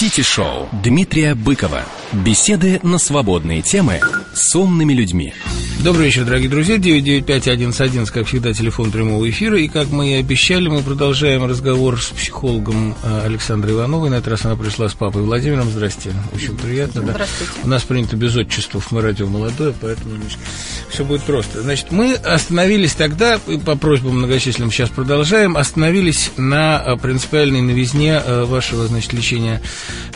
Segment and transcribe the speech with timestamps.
[0.00, 1.84] Сити-шоу Дмитрия Быкова.
[2.10, 4.00] Беседы на свободные темы
[4.32, 5.34] с умными людьми.
[5.82, 6.76] Добрый вечер, дорогие друзья.
[6.76, 9.58] 995-1111, как всегда, телефон прямого эфира.
[9.58, 14.10] И, как мы и обещали, мы продолжаем разговор с психологом э, Александрой Ивановой.
[14.10, 15.70] На этот раз она пришла с папой Владимиром.
[15.70, 16.12] Здрасте.
[16.34, 17.00] Очень приятно.
[17.00, 17.12] Да.
[17.12, 17.52] Здравствуйте.
[17.64, 20.16] У нас принято без отчествов, мы радио молодое, поэтому
[20.90, 21.62] все будет просто.
[21.62, 28.44] Значит, мы остановились тогда, по просьбам многочисленным сейчас продолжаем, остановились на э, принципиальной новизне э,
[28.44, 29.62] вашего, значит, лечения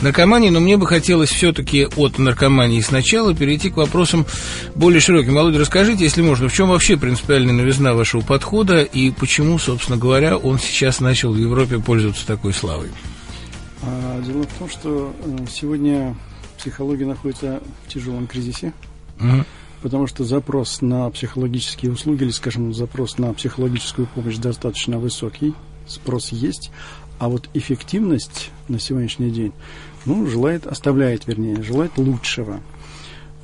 [0.01, 4.27] наркомании, но мне бы хотелось все-таки от наркомании сначала перейти к вопросам
[4.75, 5.33] более широким.
[5.33, 10.37] Володя, расскажите, если можно, в чем вообще принципиальная новизна вашего подхода и почему, собственно говоря,
[10.37, 12.89] он сейчас начал в Европе пользоваться такой славой?
[13.81, 16.15] А, дело в том, что э, сегодня
[16.57, 18.73] психология находится в тяжелом кризисе,
[19.19, 19.45] Мгм.
[19.81, 25.53] потому что запрос на психологические услуги, или, скажем, запрос на психологическую помощь достаточно высокий,
[25.87, 26.71] спрос есть,
[27.19, 29.53] а вот эффективность на сегодняшний день,
[30.05, 32.59] ну, желает, оставляет, вернее, желает лучшего.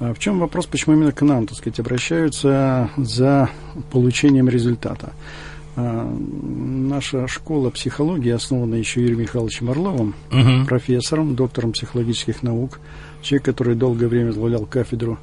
[0.04, 3.50] А в чем вопрос, почему именно к нам, так сказать, обращаются за
[3.92, 5.14] получением результата?
[5.76, 10.66] А, Наша школа психологии основана еще Юрием Михайловичем Орловым, Мгм.
[10.66, 12.80] профессором, доктором психологических наук,
[13.22, 15.20] человек, который долгое время возглавлял кафедру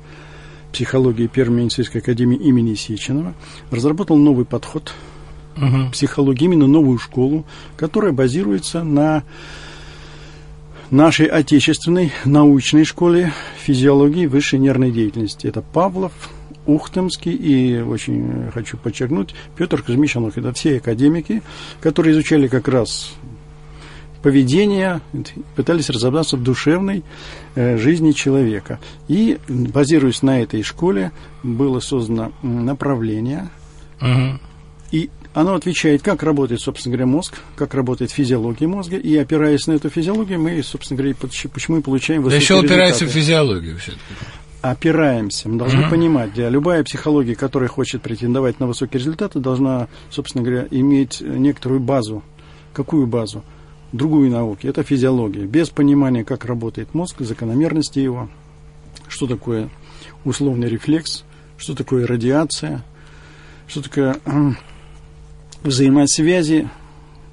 [0.73, 3.35] психологии Первой медицинской академии имени Сеченова,
[3.73, 4.95] разработал новый подход
[5.57, 5.91] Мгм.
[5.91, 7.45] психологии, именно новую школу,
[7.77, 9.25] которая базируется на
[10.91, 15.47] нашей отечественной научной школе физиологии высшей нервной деятельности.
[15.47, 16.13] Это Павлов,
[16.67, 20.45] Ухтомский и, очень хочу подчеркнуть, Петр Кузьмич Анохин.
[20.45, 21.43] Это все академики,
[21.81, 23.13] которые изучали как раз
[24.23, 25.01] поведение,
[25.57, 27.05] пытались разобраться в душевной
[27.55, 28.81] э, жизни человека.
[29.07, 33.49] И, базируясь на этой школе, было создано направление,
[34.01, 34.41] Мгм.
[34.93, 39.73] и оно отвечает, как работает, собственно говоря, мозг, как работает физиология мозга, и опираясь на
[39.73, 41.15] эту физиологию, мы, собственно говоря,
[41.53, 44.03] почему и получаем Да высокие еще упирается в физиологию все-таки.
[44.61, 45.49] Опираемся.
[45.49, 45.91] Мы должны Мгм.
[45.91, 51.81] понимать, да, любая психология, которая хочет претендовать на высокие результаты, должна, собственно говоря, иметь некоторую
[51.81, 52.25] базу.
[52.73, 53.45] Какую базу?
[53.93, 54.67] Другую науки.
[54.67, 55.45] Это физиология.
[55.47, 58.29] Без понимания, как работает мозг, закономерности его,
[59.07, 59.71] что такое
[60.25, 61.25] условный рефлекс,
[61.57, 62.85] что такое радиация,
[63.69, 64.17] что такое
[65.63, 66.69] взаимосвязи,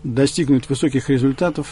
[0.04, 1.68] достигнуть высоких результатов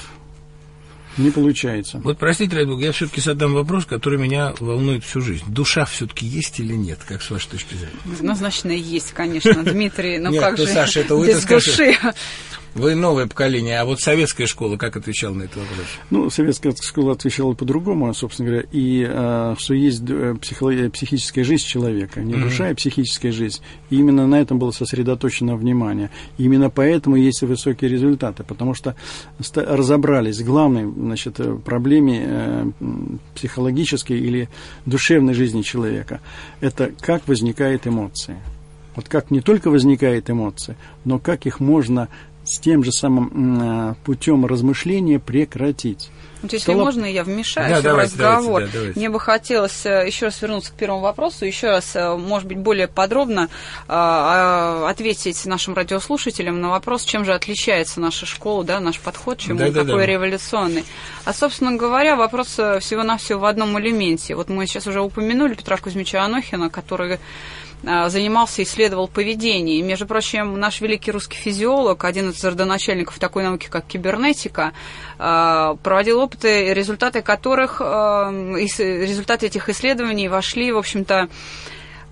[1.18, 2.02] не получается.
[2.03, 5.44] Вот простите, ради бога, я все-таки задам вопрос, который меня волнует всю жизнь.
[5.47, 8.18] Душа все-таки есть или нет, как с вашей точки зрения?
[8.19, 11.96] Однозначно есть, конечно, Дмитрий, ну Нет, как ну, же Саша, это без души.
[12.75, 15.85] Вы новое поколение, а вот советская школа как отвечала на этот вопрос?
[16.09, 21.66] Ну, советская школа отвечала по-другому, собственно говоря, и э, что есть э, психоло- психическая жизнь
[21.66, 22.44] человека, не Мгм.
[22.44, 23.62] душа, а психическая жизнь.
[23.91, 26.09] И именно на этом было сосредоточено внимание.
[26.39, 28.95] И именно поэтому есть и высокие результаты, потому что
[29.56, 34.50] разобрались в главной значит, э, проблеме э, м, психологической или
[34.88, 36.22] душевной жизни человека.
[36.59, 38.35] Это как возникают эмоции.
[38.95, 42.09] Вот как не только возникают эмоции, но как их можно
[42.46, 46.09] с тем же самым э, путем размышления прекратить.
[46.42, 48.44] Вот если Стало- можно, я вмешаюсь Да, в давайте, разговор.
[48.44, 49.00] давайте, да, давайте.
[49.00, 52.58] Мне бы хотелось э, еще раз вернуться к первому вопросу, еще раз, э, может быть,
[52.58, 53.48] более подробно
[53.88, 59.38] э, э, ответить нашим радиослушателям на вопрос, чем же отличается наша школа, да, наш подход,
[59.38, 59.86] чем он Да-да-да.
[59.92, 60.84] такой революционный.
[61.24, 64.36] А, собственно говоря, вопрос всего-навсего в одном элементе.
[64.36, 67.20] Вот мы сейчас уже упомянули Петра Кузьмича Анохина, который
[67.83, 69.79] занимался, исследовал поведение.
[69.79, 74.73] И, между прочим, наш великий русский физиолог, один из родоначальников такой науки, как кибернетика,
[75.19, 81.29] э, проводил опыты, результаты которых, ис- результаты этих исследований вошли, в общем-то,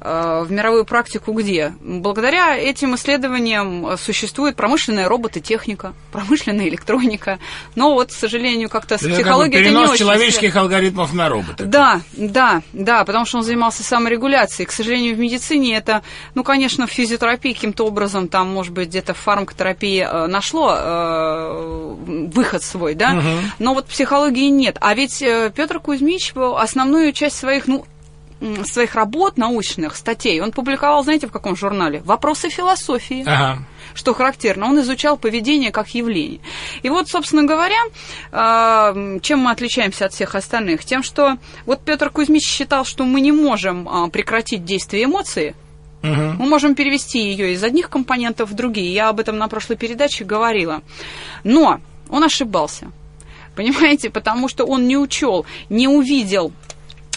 [0.02, 1.74] в мировую практику где?
[1.82, 7.40] Благодаря этим исследованиям э, существует промышленная робототехника, промышленная электроника.
[7.76, 11.66] Но вот, к сожалению, как-то с психологией это не очень человеческих алгоритмов на робота.
[11.66, 14.66] да, да, да, потому что он занимался саморегуляцией.
[14.68, 16.02] К сожалению, в медицине это,
[16.36, 21.96] ну, конечно, в физиотерапии каким-то образом, там, может быть, где-то в фармакотерапии э, нашло э,
[22.34, 23.52] выход свой, да, Мгм.
[23.60, 24.78] но вот психологии нет.
[24.82, 27.86] А ведь э, Петр Кузьмич э, основную часть своих, ну,
[28.66, 32.02] своих работ научных, статей, он публиковал, знаете, в каком журнале?
[32.06, 33.60] «Вопросы философии» Ага.
[33.94, 36.40] что характерно, он изучал поведение как явление.
[36.82, 37.80] И вот, собственно говоря,
[38.32, 40.84] э, чем мы отличаемся от всех остальных?
[40.86, 45.56] Тем, что вот Петр Кузьмич считал, что мы не можем э, прекратить действие эмоции,
[46.02, 46.38] Мгм.
[46.40, 48.92] мы можем перевести ее из одних компонентов в другие.
[48.94, 50.82] Я об этом на прошлой передаче говорила.
[51.44, 51.80] Но
[52.10, 52.92] он ошибался.
[53.56, 56.54] Понимаете, потому что он не учел, не увидел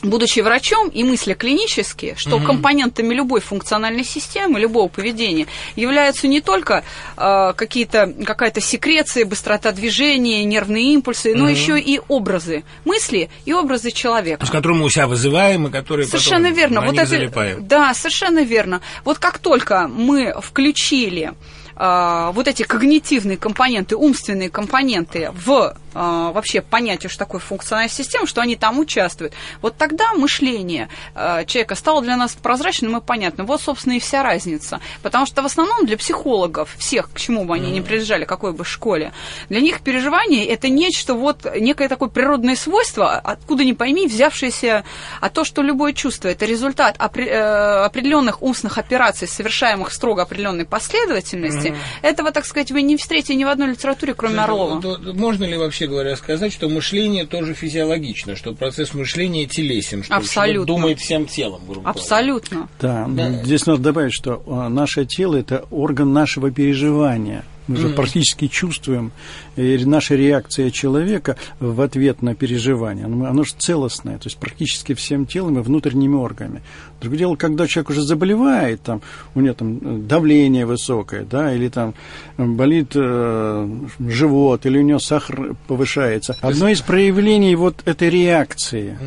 [0.04, 2.46] будучи врачом и мысля клинически, что Мгм.
[2.46, 5.46] компонентами любой функциональной системы, любого поведения
[5.76, 6.84] являются не только
[7.16, 11.52] э, какие-то, какая-то секреция, быстрота движения, нервные импульсы, но Мгм.
[11.52, 14.44] еще и образы мысли и образы человека.
[14.46, 16.80] С которым мы у себя вызываем, и которые Совершенно потом верно.
[16.80, 17.66] на Вот них это, залипаем.
[17.66, 18.80] да, совершенно верно.
[19.04, 21.32] Вот как только мы включили
[21.76, 28.26] а, вот эти когнитивные компоненты, умственные компоненты в а, вообще понятие, что такое функциональная система,
[28.26, 29.32] что они там участвуют,
[29.62, 33.46] вот тогда мышление а, человека стало для нас прозрачным и понятным.
[33.46, 34.80] Вот, собственно, и вся разница.
[35.02, 38.64] Потому что в основном для психологов, всех, к чему бы они ни приезжали, какой бы
[38.64, 39.12] школе,
[39.48, 44.84] для них переживание это нечто, вот некое такое природное свойство, откуда ни пойми, взявшееся,
[45.20, 51.63] а то, что любое чувство, это результат э, определенных умственных операций, совершаемых строго определенной последовательности,
[52.02, 54.81] этого, так сказать, вы не встретите ни в одной литературе, кроме Орлова.
[54.82, 60.02] То- то- Можно ли вообще говоря сказать, что мышление тоже физиологично, что процесс мышления телесен,
[60.05, 60.66] что Абсолютно.
[60.66, 61.90] думает всем телом, грубо говоря?
[62.00, 62.69] Абсолютно.
[62.81, 63.31] Да, Да.
[63.44, 67.44] здесь надо добавить, что а, наше тело– это орган нашего переживания.
[67.66, 67.96] Мы же Мгм.
[67.96, 69.12] практически чувствуем
[69.56, 73.06] и наша реакция человека в ответ на переживание.
[73.06, 76.62] Оно, оно же целостное, то есть практически всем телом и внутренними органами.
[77.00, 79.00] Другое дело, когда человек уже заболевает, там,
[79.34, 81.94] у него там э, давление высокое, да, или там
[82.37, 83.69] э, болит э,
[84.08, 86.37] живот, или у него сахар повышается.
[86.43, 88.99] Одно из проявлений вот этой реакции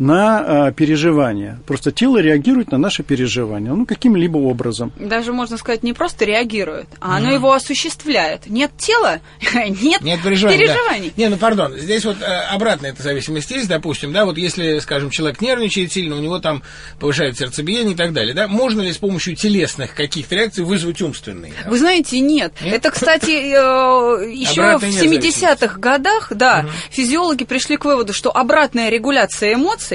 [0.00, 1.60] на а, переживание.
[1.66, 4.92] Просто тело реагирует на наше переживание, ну, каким-либо образом.
[4.98, 8.46] Даже, можно сказать, не просто реагирует, а оно его осуществляет.
[8.46, 9.20] Нет тела,
[9.52, 10.58] нет, Нет переживаний.
[10.58, 10.72] да.
[10.72, 11.12] переживаний.
[11.18, 15.10] Не, ну пардон, здесь вот э, обратная эта зависимость есть, допустим, да, вот если, скажем,
[15.10, 16.62] человек нервничает сильно, у него там
[16.98, 21.52] повышает сердцебиение и так далее, да, можно ли с помощью телесных каких-то реакций вызвать умственные?
[21.66, 22.54] Вы знаете, нет.
[22.62, 22.76] Нет?
[22.76, 28.34] Это, кстати, э, еще в Обратная нет 70-х годах, да, физиологи пришли к выводу, что
[28.34, 29.89] обратная регуляция эмоций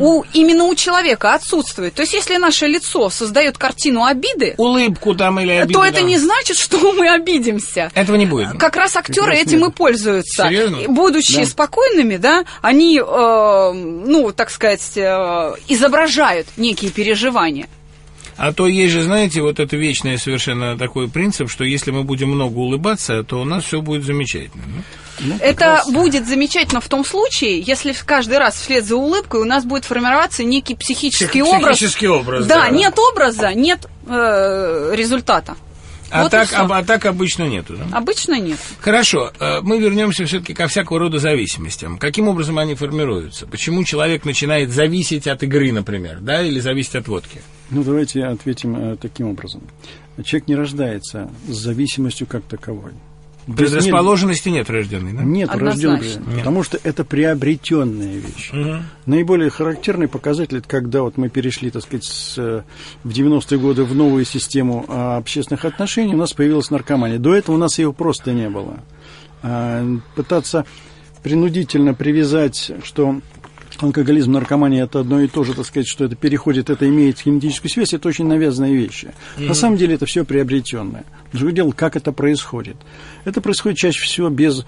[0.00, 1.94] у, именно у человека отсутствует.
[1.94, 6.02] То есть, если наше лицо создает картину обиды, Улыбку там или обиду, то это да.
[6.02, 7.90] не значит, что мы обидимся.
[7.94, 8.58] Этого не будет.
[8.58, 9.70] Как раз актеры раз этим нет.
[9.70, 10.44] и пользуются.
[10.44, 10.78] Серьезно?
[10.88, 11.46] Будучи Да.
[11.46, 17.68] спокойными, да, они, э, ну, так сказать, э, изображают некие переживания.
[18.36, 22.28] А то есть же, знаете, вот это вечный совершенно такой принцип, что если мы будем
[22.30, 24.62] много улыбаться, то у нас все будет замечательно.
[24.66, 24.82] ну.
[25.18, 29.40] Ну, Это раз- будет замечательно в том случае, если в- каждый раз вслед за улыбкой
[29.40, 31.76] у нас будет формироваться некий психический Псих- образ.
[31.78, 32.68] психический образ, Да, да.
[32.68, 35.56] нет образа, нет э, результата.
[36.10, 37.76] А, Вот так, а, а так обычно нету.
[37.76, 37.98] Да?
[37.98, 38.58] Обычно нет.
[38.80, 41.98] Хорошо, э, мы вернемся все-таки ко всякого рода зависимостям.
[41.98, 43.46] Каким образом они формируются?
[43.46, 47.42] Почему человек начинает зависеть от игры, например, да, или зависеть от водки?
[47.70, 49.62] Ну, давайте ответим э, таким образом.
[50.24, 52.92] Человек не рождается с зависимостью как таковой.
[53.46, 55.22] Без- Предрасположенности нет врожденной, да?
[55.22, 58.50] Нет, рожденной, потому что это приобретенная вещь.
[58.52, 58.82] Мгм.
[59.06, 62.62] Наиболее характерный показатель, это когда вот мы перешли, так сказать, с, э,
[63.04, 67.18] в 90-е годы в новую систему а, общественных отношений, у нас появилась наркомания.
[67.18, 68.80] До этого у нас ее просто не было.
[69.42, 70.64] А, пытаться
[71.22, 73.20] принудительно привязать, что
[73.80, 77.70] алкоголизм, наркомания это одно и то же, так сказать, что это переходит, это имеет генетическую
[77.70, 79.08] связь, это очень навязанные вещи.
[79.36, 81.04] На самом деле это все приобретенное.
[81.32, 82.76] Другое дело, как это происходит.
[83.24, 84.64] Это происходит чаще всего без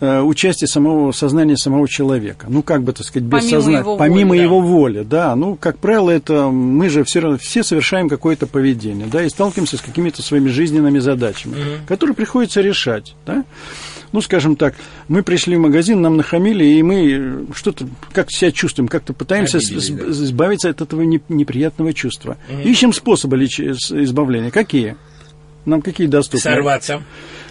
[0.00, 2.46] э, участия самого сознания самого человека.
[2.48, 3.78] Ну, как бы, так сказать, без Помимо сознания.
[3.80, 4.42] его Помимо воли, да.
[4.44, 5.36] его воли, да.
[5.36, 9.76] Ну, как правило, это мы же все, равно- все совершаем какое-то поведение, да, и сталкиваемся
[9.76, 11.54] с какими-то своими жизненными задачами,
[11.86, 13.44] которые приходится решать, да.
[14.12, 14.74] Ну, скажем так,
[15.08, 19.60] мы пришли в магазин, нам нахамили, и мы э, что-то, как себя чувствуем, как-то пытаемся
[19.60, 20.10] с- да.
[20.10, 22.36] избавиться от этого не- неприятного чувства.
[22.64, 24.50] Ищем способы с- избавления.
[24.50, 24.96] Какие?
[25.66, 26.40] Нам какие доступны?
[26.40, 27.02] Сорваться.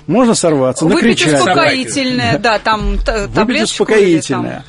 [0.08, 1.40] Можно сорваться, Выпить накричать.
[1.42, 4.64] успокоительное, да, там т- Выпить успокоительное.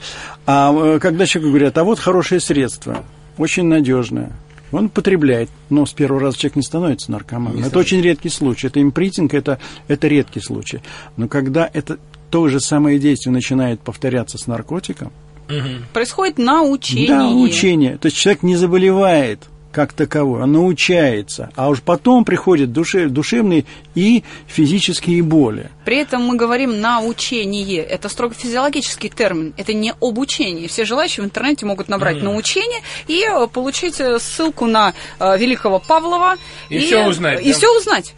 [0.47, 3.05] А э, когда человеку говорят, а вот хорошее средство,
[3.39, 4.33] очень надежное,
[4.73, 7.63] он потребляет, но с первого раза человек не становится наркоманом.
[7.65, 8.67] это очень редкий случай.
[8.67, 9.59] Это импритинг, это,
[9.89, 10.81] это редкий случай.
[11.17, 11.99] Но когда это
[12.31, 15.13] то же самое действие начинает повторяться с наркотиком,
[15.49, 15.85] Мгм.
[15.95, 17.09] Происходит научение.
[17.09, 17.97] да, учение.
[17.97, 19.41] То есть человек не заболевает
[19.79, 25.71] как таковой, он научается, а уж потом приходят душе, душевные и физические боли.
[25.85, 27.85] При этом мы говорим научение.
[27.85, 29.55] Это строго физиологический термин.
[29.57, 30.67] Это не обучение.
[30.67, 35.79] Все желающие в интернете могут набрать научение и э, получить э, ссылку на э, великого
[35.79, 36.35] Павлова.
[36.71, 37.57] И всё узнать, И да?
[37.57, 38.15] все узнать.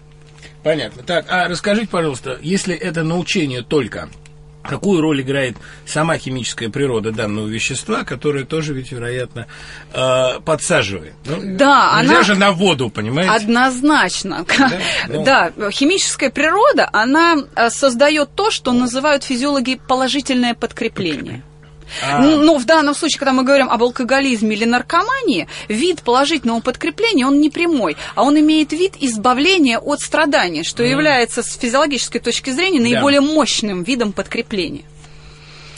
[0.63, 1.03] Понятно.
[1.03, 4.09] Так, а расскажите, пожалуйста, если это научение только,
[4.63, 9.47] какую роль играет сама химическая природа данного вещества, которое тоже ведь, вероятно,
[9.93, 11.15] э, подсаживает?
[11.25, 13.33] Ну, Да, нельзя она- же на воду, понимаете?
[13.33, 14.45] Однозначно.
[15.09, 15.25] Ну.
[15.25, 21.43] Да, химическая природа, она э, создает то, что называют физиологи положительное подкрепление.
[22.03, 22.21] А...
[22.21, 27.41] Но в данном случае, когда мы говорим об алкоголизме или наркомании, вид положительного подкрепления, он
[27.41, 30.89] не прямой, а он имеет вид избавления от страданий, что mm.
[30.89, 33.27] является с физиологической точки зрения наиболее да.
[33.27, 34.85] мощным видом подкрепления.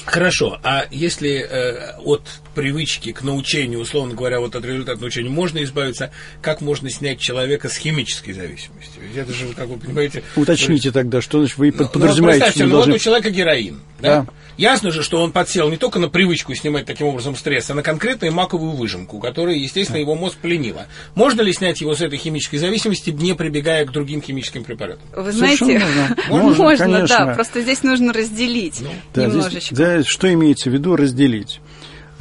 [0.05, 2.23] Хорошо, а если э, от
[2.55, 7.69] привычки к научению, условно говоря, вот от результата научения можно избавиться, как можно снять человека
[7.69, 8.99] с химической зависимости?
[9.01, 10.23] Ведь это же, как вы понимаете...
[10.37, 10.93] Уточните вы...
[10.93, 12.21] тогда, что значит вы ну, подразумеваете...
[12.21, 12.93] Ну, представьте, ну должны...
[12.93, 14.23] вот у человека героин, да?
[14.23, 14.33] да?
[14.57, 17.83] Ясно же, что он подсел не только на привычку снимать таким образом стресс, а на
[17.83, 20.87] конкретную маковую выжимку, которая, естественно, его мозг пленила.
[21.15, 25.03] Можно ли снять его с этой химической зависимости, не прибегая к другим химическим препаратам?
[25.17, 25.65] Вы знаете,
[26.29, 28.81] можно, можно да, просто здесь нужно разделить
[29.15, 29.75] ну, немножечко.
[29.75, 31.61] Да, здесь, да, что имеется в виду разделить?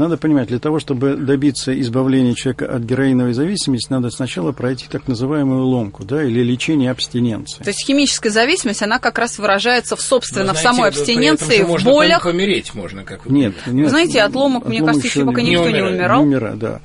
[0.01, 5.07] Надо понимать, для того, чтобы добиться избавления человека от героиновой зависимости, надо сначала пройти так
[5.07, 7.61] называемую ломку, да, или лечение абстиненции.
[7.61, 11.61] То есть химическая зависимость, она как раз выражается в, собственно, Но, знаете, в самой абстиненции,
[11.61, 12.23] в можно болях.
[12.23, 13.83] помереть можно, как вы Нет, нет.
[13.83, 16.25] Вы знаете, от ломок, от мне кажется, еще пока никто не умирал.
[16.25, 16.81] Не умирал, да.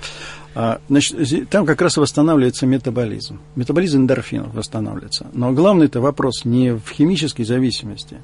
[0.54, 3.40] А, значит, там как раз восстанавливается метаболизм.
[3.54, 5.28] Метаболизм эндорфинов восстанавливается.
[5.32, 8.18] Но главный это вопрос не в химической зависимости,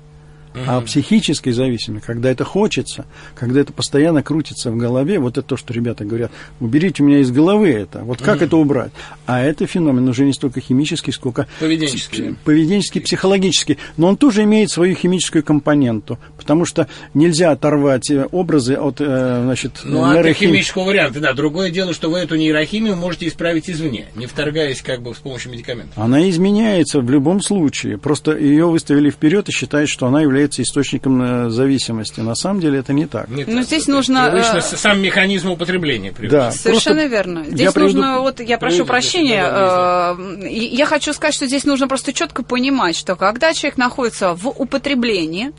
[0.54, 5.56] А психической зависимости, когда это хочется, когда это постоянно крутится в голове, вот это то,
[5.56, 6.30] что ребята говорят,
[6.60, 8.92] уберите у меня из головы это, вот как это убрать?
[9.26, 14.70] А это феномен уже не столько химический, сколько поведенческий, поведенческий, психологический, но он тоже имеет
[14.70, 20.50] свою химическую компоненту, потому что нельзя оторвать э, образы от, э, значит, ну, а нейрохим...
[20.50, 21.32] химического варианта, да.
[21.32, 25.52] Другое дело, что вы эту нейрохимию можете исправить извне, не вторгаясь как бы с помощью
[25.52, 25.96] медикаментов.
[25.96, 30.62] Она изменяется в любом случае, просто ее выставили вперед и считают, что она является является
[30.62, 32.20] источником э, зависимости.
[32.20, 33.28] На самом деле это не так.
[33.28, 34.30] Нет, Но ну, здесь нужно...
[34.30, 36.12] Привычно, э, сам механизм употребления.
[36.28, 37.44] Да, Совершенно верно.
[37.44, 37.94] Здесь я приведу...
[37.94, 42.96] нужно, вот я прошу прощения, э, я хочу сказать, что здесь нужно просто четко понимать,
[42.96, 45.52] что когда человек находится в употреблении,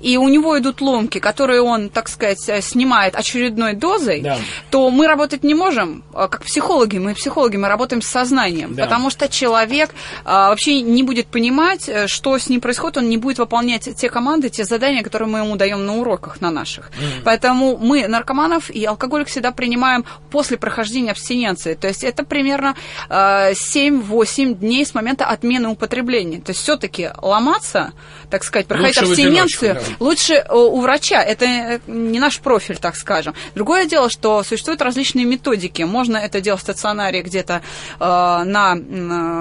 [0.00, 4.38] и у него идут ломки, которые он, так сказать, э, снимает очередной дозой, да.
[4.70, 8.84] то мы работать не можем, э, как психологи, мы психологи, мы работаем с сознанием, да.
[8.84, 9.90] потому что человек
[10.24, 14.50] а, вообще не будет понимать, что с ним происходит, он не будет выполнять те команды,
[14.50, 16.90] те задания, которые мы ему даем на уроках на наших.
[16.90, 17.22] Mm.
[17.24, 22.74] Поэтому мы наркоманов и алкоголик всегда принимаем после прохождения абстиненции, то есть это примерно
[23.08, 26.40] 7-8 дней с момента отмены употребления.
[26.40, 27.92] То есть все-таки ломаться,
[28.30, 30.04] так сказать, проходить Лучше абстиненцию, информацию да.
[30.04, 31.22] лучше э, у врача.
[31.22, 33.34] Это э, не наш профиль, так скажем.
[33.54, 35.82] Другое дело, что существуют различные методики.
[35.82, 37.62] Можно это делать в стационаре где-то
[37.98, 38.74] э, на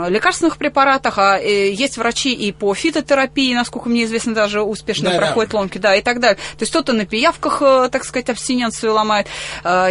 [0.07, 5.51] лекарственных препаратах, а есть врачи и по фитотерапии, насколько мне известно, даже успешно да, проходят
[5.51, 5.57] да.
[5.57, 6.37] ломки, да, и так далее.
[6.37, 7.59] То есть кто-то на пиявках,
[7.91, 9.27] так сказать, абстиненцию ломает.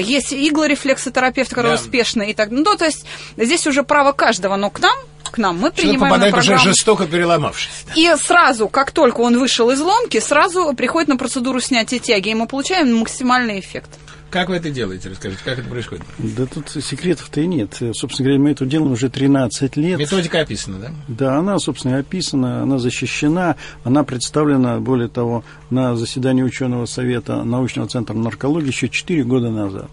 [0.01, 1.75] Есть иглорефлексотерапевт, который да.
[1.75, 2.51] успешно и так.
[2.51, 3.07] Ну, то есть
[3.37, 4.97] здесь уже право каждого, но к нам
[5.31, 5.57] к нам.
[5.57, 6.61] Мы Человек принимаем попадает на программу.
[6.61, 7.85] уже жестоко переломавшись.
[7.97, 12.35] И сразу, как только он вышел из ломки, сразу приходит на процедуру снятия тяги, и
[12.35, 13.91] мы получаем максимальный эффект.
[14.31, 15.09] Как вы это делаете?
[15.09, 16.05] Расскажите, как это происходит?
[16.19, 17.75] Да тут секретов-то и нет.
[17.95, 19.99] Собственно говоря, мы это делаем уже 13 лет.
[19.99, 20.91] Методика описана, да?
[21.09, 27.89] Да, она, собственно, описана, она защищена, она представлена, более того, на заседании ученого совета научного
[27.89, 29.91] центра наркологии еще 4 года назад.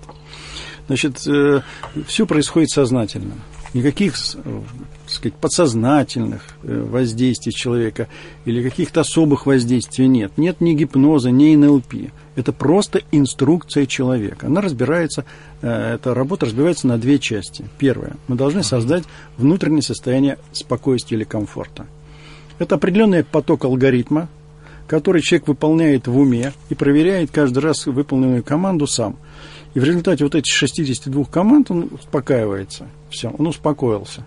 [0.85, 1.61] Значит, э,
[2.07, 3.33] все происходит сознательно.
[3.73, 4.43] Никаких так
[5.17, 8.07] сказать, подсознательных э, воздействий человека
[8.45, 10.37] или каких-то особых воздействий нет.
[10.37, 12.11] Нет ни гипноза, ни НЛП.
[12.35, 14.47] Это просто инструкция человека.
[14.47, 15.25] Она разбирается,
[15.61, 17.65] э, эта работа разбивается на две части.
[17.77, 18.15] Первое.
[18.27, 19.03] Мы должны создать
[19.37, 21.85] внутреннее состояние спокойствия или комфорта.
[22.59, 24.29] Это определенный поток алгоритма,
[24.87, 29.17] который человек выполняет в уме и проверяет каждый раз выполненную команду сам.
[29.73, 32.87] И в результате вот этих 62 команд он успокаивается.
[33.09, 34.23] Все, он успокоился.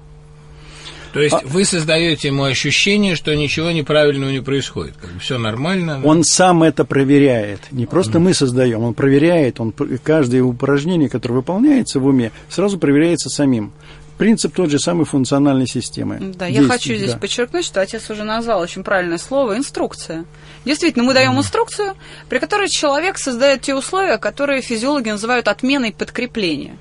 [1.12, 1.42] То есть а...
[1.44, 6.00] вы создаете ему ощущение, что ничего неправильного не происходит, как бы все нормально.
[6.04, 7.60] Он сам это проверяет.
[7.70, 8.22] Не просто mm.
[8.22, 13.72] мы создаем, он проверяет, он каждое упражнение, которое выполняется в уме, сразу проверяется самим.
[14.20, 16.18] Принцип тот же самый функциональной системы.
[16.20, 17.18] Да, я хочу здесь да.
[17.18, 20.26] подчеркнуть, что отец уже назвал очень правильное слово инструкция.
[20.66, 21.94] Действительно, мы даем инструкцию,
[22.28, 26.76] при которой человек создает те условия, которые физиологи называют отменой подкрепления.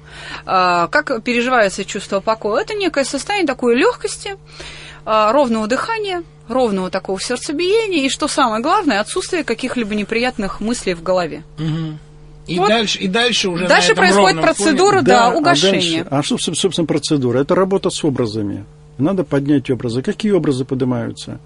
[0.46, 2.63] А, как переживается чувство покоя?
[2.63, 4.36] Это некое состояние такой легкости,
[5.05, 11.03] а, ровного дыхания, ровного такого сердцебиения и, что самое главное, отсутствие каких-либо неприятных мыслей в
[11.03, 11.43] голове.
[11.58, 12.00] Угу.
[12.50, 12.68] И, вот.
[12.68, 15.06] дальше, и дальше уже Дальше происходит процедура, фоне...
[15.06, 16.01] да, да, угошения.
[16.01, 17.39] А, дальше, а что, собственно, процедура?
[17.39, 18.65] Это работа с образами.
[18.98, 20.01] Надо поднять образы.
[20.01, 21.39] Какие образы поднимаются?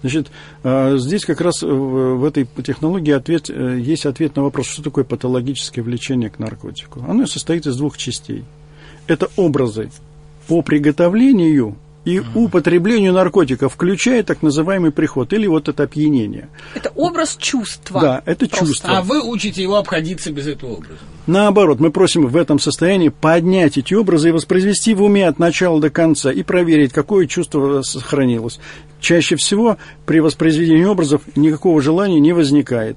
[0.00, 0.30] Значит,
[0.64, 5.04] а, здесь как раз в этой технологии ответ, э, есть ответ на вопрос, что такое
[5.04, 7.04] патологическое влечение к наркотику.
[7.08, 8.44] Оно состоит из двух частей.
[9.06, 9.90] Это образы
[10.48, 11.76] по приготовлению
[12.08, 16.48] И употреблению наркотиков включая так называемый приход или вот это опьянение.
[16.74, 18.00] Это образ чувства.
[18.00, 18.66] Да, это Просто.
[18.66, 18.90] чувство.
[18.90, 20.98] А вы учите его обходиться без этого образа.
[21.26, 25.80] Наоборот, мы просим в этом состоянии поднять эти образы и воспроизвести в уме от начала
[25.80, 28.58] до конца и проверить, какое чувство сохранилось.
[29.00, 32.96] Чаще всего при воспроизведении образов никакого желания не возникает.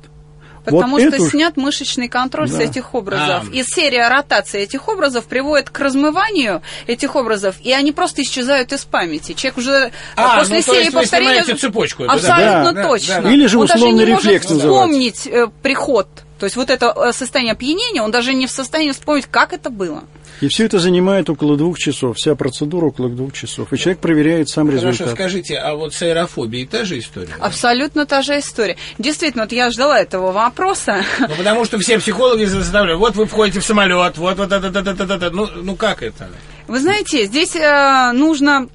[0.64, 1.30] Потому вот что эту...
[1.30, 2.58] снят мышечный контроль Да.
[2.58, 3.44] с этих образов.
[3.52, 3.56] А.
[3.56, 8.86] И серия ротации этих образов приводит к размыванию этих образов, и они просто исчезают из
[8.86, 9.34] памяти.
[9.34, 11.44] Человек уже А, после ну, то серии есть вы повторения...
[11.56, 12.14] цепочку да?
[12.14, 13.22] Абсолютно Да, да, точно.
[13.22, 13.32] да.
[13.32, 14.68] Или же Он даже условный не может рефлекс называется.
[14.68, 16.08] вспомнить э, приход.
[16.42, 19.70] То есть вот это э, состояние опьянения, он даже не в состоянии вспомнить, как это
[19.70, 20.06] было.
[20.42, 22.18] И все это занимает около двух часов.
[22.18, 23.72] Вся процедура около двух часов.
[23.72, 25.14] И человек проверяет сам Хорошо, результат.
[25.14, 27.30] скажите, а вот с аэрофобией та же история?
[27.38, 27.46] да?
[27.46, 28.76] Абсолютно та же история.
[28.98, 31.04] Действительно, вот я ждала этого вопроса.
[31.20, 34.80] Ну, потому что все психологи заставляют, вот вы входите в самолет, вот, вот это, это,
[34.80, 35.30] это, это, это.
[35.30, 36.28] Ну, ну как это?
[36.68, 38.68] Вы знаете, здесь э, нужно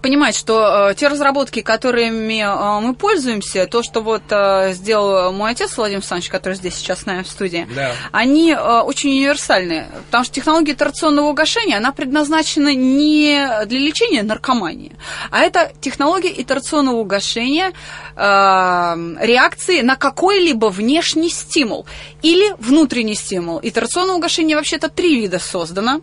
[0.00, 5.50] понимать, что э, те разработки, которыми э, мы пользуемся, то, что вот э, сделал мой
[5.52, 7.92] отец Владимир Александрович, который здесь сейчас с нами в студии, Да.
[8.12, 14.92] они э, очень универсальные, потому что технология торционного угошения, она предназначена не для лечения наркомании,
[15.30, 17.72] а это технология итерационного угошения
[18.16, 21.86] э, реакции на какой-либо внешний стимул
[22.22, 23.58] или внутренний стимул.
[23.62, 26.00] Итерационное угошение вообще-то три вида создано.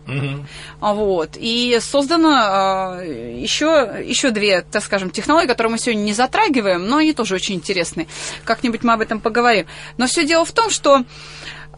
[0.80, 1.30] А Вот.
[1.36, 3.69] И создано э, еще,
[4.02, 8.06] еще две, так скажем, технологии, которые мы сегодня не затрагиваем, но они тоже очень интересны.
[8.44, 9.66] Как-нибудь мы об этом поговорим.
[9.96, 11.04] Но все дело в том, что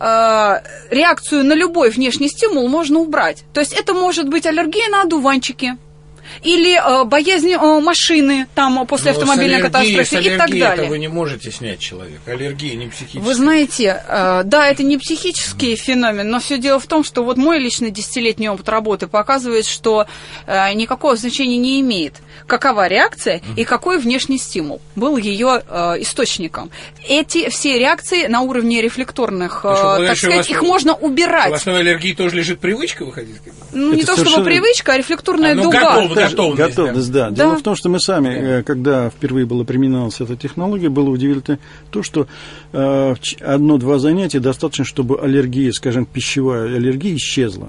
[0.01, 3.45] э, реакцию на любой внешний стимул можно убрать.
[3.53, 5.77] То есть это может быть аллергия на одуванчики.
[6.43, 10.37] Или э, боязнь э, машины там после Но автомобильной Ну, с аллергией- катастрофы с и
[10.39, 10.85] так далее.
[10.85, 12.21] это вы не можете снять человека.
[12.31, 13.23] Аллергия не психическая.
[13.23, 17.37] Вы знаете, э, да, это не психический феномен, но все дело в том, что вот
[17.37, 20.07] мой личный десятилетний опыт работы показывает, что
[20.47, 22.15] э, никакого значения не имеет,
[22.47, 26.71] какова реакция и какой внешний стимул был ее э, источником.
[27.09, 30.95] Эти все реакции на уровне рефлекторных, э, То есть, вы так сказать, вас- их можно
[30.95, 31.53] В убирать.
[31.53, 33.37] основе аллергии тоже лежит привычка выходить?
[33.73, 35.81] Ну, не Это то чтобы привычка, а рефлекторная А, ну, дуга.
[35.97, 37.31] готово, Даже готовность, готовность, да.
[37.31, 37.37] Да.
[37.37, 41.59] Дело в том, что мы сами, э, когда впервые была применялась эта технология, было удивительно
[41.91, 42.27] то, что
[42.73, 47.69] э, одно-два занятия достаточно, чтобы аллергия, скажем, пищевая аллергия исчезла.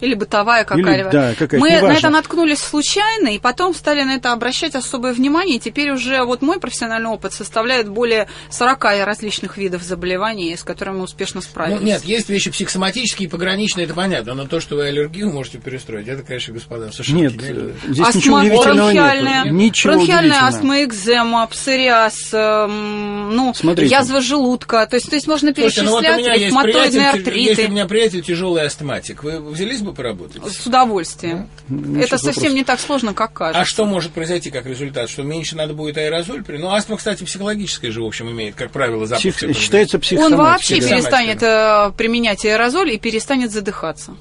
[0.00, 1.10] Или бытовая какая-либо.
[1.10, 1.98] да, какая-то, Мы на неважно.
[1.98, 5.56] это наткнулись случайно, и потом стали на это обращать особое внимание.
[5.56, 10.96] И теперь уже вот мой профессиональный опыт составляет более 40 различных видов заболеваний, с которыми
[10.98, 11.80] мы успешно справились.
[11.80, 14.34] Ну, нет, есть вещи психосоматические и пограничные, это понятно.
[14.34, 17.70] Но то, что вы аллергию можете перестроить, это, конечно, господа, совершенно Нет, гениально.
[17.70, 19.52] э, здесь Астма ничего удивительного бронхиальная, нет.
[19.52, 23.94] Ничего бронхиальная астма, экзема, псориаз, эм, ну, Смотрите.
[23.94, 24.86] язва желудка.
[24.86, 27.38] То есть, то есть можно Слушайте, ну вот у перечислять меня есть приятель, артриты.
[27.40, 29.22] есть у меня приятель тяжелый астматик.
[29.22, 30.42] Вы взялись бы поработать?
[30.50, 31.48] С удовольствием.
[31.68, 32.54] Ну, это совсем вопрос.
[32.54, 33.60] не так сложно, как кажется.
[33.60, 35.08] А что может произойти как результат?
[35.10, 36.42] Что меньше надо будет аэрозоль?
[36.42, 39.26] при- Ну, астма, кстати, психологическая же, в общем, имеет, как правило, запуск.
[39.42, 40.44] Псих- считается Он психосоматикой.
[40.44, 40.88] вообще да.
[40.88, 44.14] перестанет э, применять аэрозоль и перестанет задыхаться.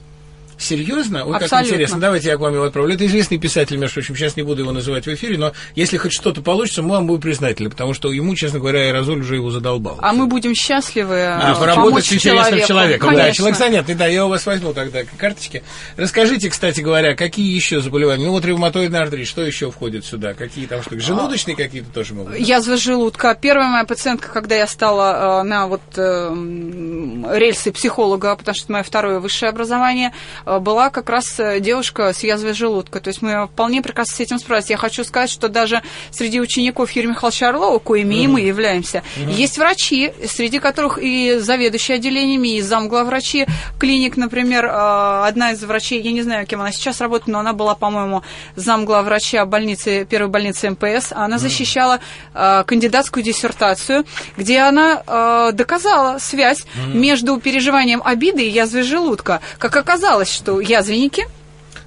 [0.59, 1.19] Серьезно?
[1.25, 1.69] Как Абсолютно.
[1.69, 1.99] интересно.
[1.99, 2.93] Давайте я к вам его отправлю.
[2.95, 6.11] Это известный писатель, между прочим, сейчас не буду его называть в эфире, но если хоть
[6.11, 9.97] что-то получится, мы вам будем признательны, потому что ему, честно говоря, аэрозоль уже его задолбал.
[10.01, 12.67] А мы будем счастливы А, поработать с интересным человеку.
[12.67, 13.09] человеком.
[13.11, 13.35] Да, Конечно.
[13.37, 15.63] человек занятный, да, я у вас возьму тогда карточки.
[15.95, 18.25] Расскажите, кстати говоря, какие еще заболевания?
[18.25, 20.33] Ну, вот ревматоидный артрит, что еще входит сюда?
[20.33, 20.99] Какие там штуки?
[20.99, 22.33] Желудочные какие-то тоже могут?
[22.33, 22.47] быть?
[22.47, 23.37] Язва желудка.
[23.39, 28.65] Первая моя пациентка, когда я стала э, на вот э, м, рельсы психолога, потому что
[28.65, 30.13] это мое второе высшее образование,
[30.57, 32.99] была как раз э, девушка с язвой желудка.
[32.99, 34.69] То есть мы вполне прекрасно с этим справились.
[34.69, 39.57] Я хочу сказать, что даже среди учеников Юрия Михайловича Орлова, коими и мы являемся, есть
[39.57, 43.45] врачи, среди которых и заведующие отделениями, и замглавврачи
[43.79, 44.69] клиник, например, э,
[45.27, 48.23] одна из врачей, я не знаю, кем она сейчас работает, но она была, по-моему,
[48.55, 51.99] замглавврача больницы, первой больницы МПС, она защищала
[52.33, 54.05] э, кандидатскую диссертацию,
[54.37, 59.41] где она э, доказала связь между переживанием обиды и язвой желудка.
[59.57, 61.27] Как оказалось, что язвенники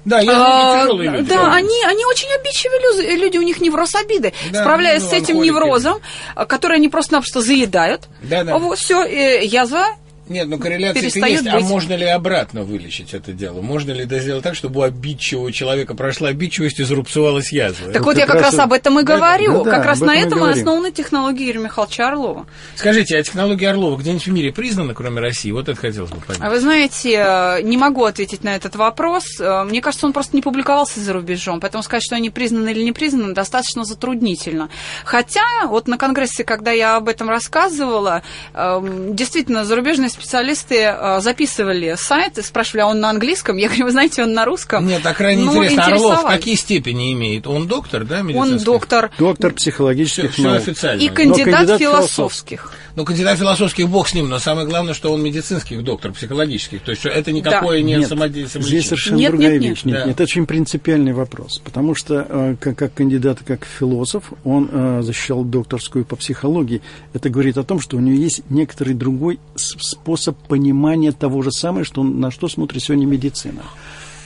[0.05, 1.21] Да, я а, люди.
[1.27, 4.33] Да, они, они очень обидчивые люди, у них невроз обиды.
[4.51, 5.99] Да, Справляясь ну, с этим неврозом,
[6.47, 8.57] который они просто-напросто заедают, Да, да.
[8.57, 9.03] вот, все,
[9.43, 9.87] язва
[10.29, 11.47] Нет, ну корреляция есть.
[11.47, 11.65] А быть.
[11.65, 13.61] можно ли обратно вылечить это дело?
[13.61, 17.91] Можно ли это сделать так, чтобы у обидчивого человека прошла обидчивость и зарубцевалась язва?
[17.91, 19.63] Так Вот вот я как как раз раз об этом и да, говорю.
[19.63, 20.57] да, да, как раз об на этом и говорим.
[20.59, 22.45] основаны технологии Юрия Михайловича Орлова.
[22.75, 25.51] Скажите, а технология Орлова где-нибудь в мире признана, кроме России?
[25.51, 26.51] Вот это хотелось бы А понять.
[26.51, 29.23] вы знаете, э, не могу ответить на этот вопрос.
[29.39, 32.83] Э, Мне кажется, он просто не публиковался за рубежом, поэтому сказать, что они признаны или
[32.83, 34.69] не признаны, достаточно затруднительно.
[35.03, 41.95] Хотя, вот на конгрессе, когда я об этом рассказывала, эм, действительно, зарубежные специалисты э, записывали
[41.97, 43.57] сайт, спрашивали, а он на английском?
[43.57, 44.85] Я говорю, вы знаете, он на русском.
[44.87, 45.85] Нет, так крайне Ну, интересно.
[45.85, 47.47] Орлов какие степени имеет?
[47.47, 48.65] Он доктор, да, Он медицинский?
[48.65, 50.57] доктор Доктор Все, психологических все наук.
[50.57, 51.01] официально.
[51.01, 52.71] и кандидат, кандидат философских.
[52.95, 56.81] Ну, кандидат философских, бог с ним, но самое главное, что он медицинских доктор, психологических.
[56.83, 59.69] То есть это никакое не Нет, самоде- здесь совершенно Нет, другая нет, нет.
[59.71, 59.83] вещь.
[59.83, 60.05] Нет, Да.
[60.05, 61.59] нет, это очень принципиальный вопрос.
[61.63, 66.83] Потому что э, как, как кандидат, как философ, он э, защищал докторскую по психологии.
[67.13, 71.85] Это говорит о том, что у него есть некоторый другой способ понимания того же самого,
[71.85, 73.63] что, он- на что смотрит сегодня медицина.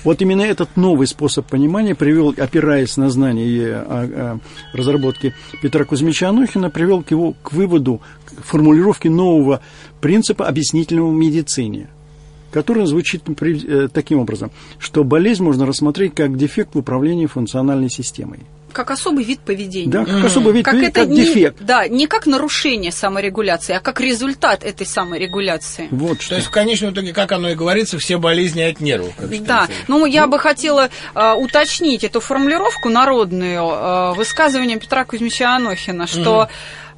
[0.07, 4.37] Вот именно этот новый способ понимания привел, опираясь на знания и э, э,
[4.71, 9.59] разработки Петра Кузьмича Анохина, привел к его к выводу, к формулировке нового
[9.99, 11.89] принципа объяснительного в медицине
[12.51, 18.39] который звучит э, таким образом, что болезнь можно рассмотреть как дефект в управлении функциональной системой.
[18.73, 19.89] Как особый вид поведения.
[19.91, 21.57] Да, как особый вид, Как поведения, это как не, дефект.
[21.61, 25.87] да, не как нарушение саморегуляции, а как результат этой саморегуляции.
[25.91, 26.35] Вот То что.
[26.35, 29.13] есть, в конечном итоге, как оно и говорится, все болезни от нервов.
[29.17, 35.55] как Да, ну я бы хотела э, уточнить эту формулировку народную э, высказывание Петра Кузьмича
[35.55, 36.47] Анохина, что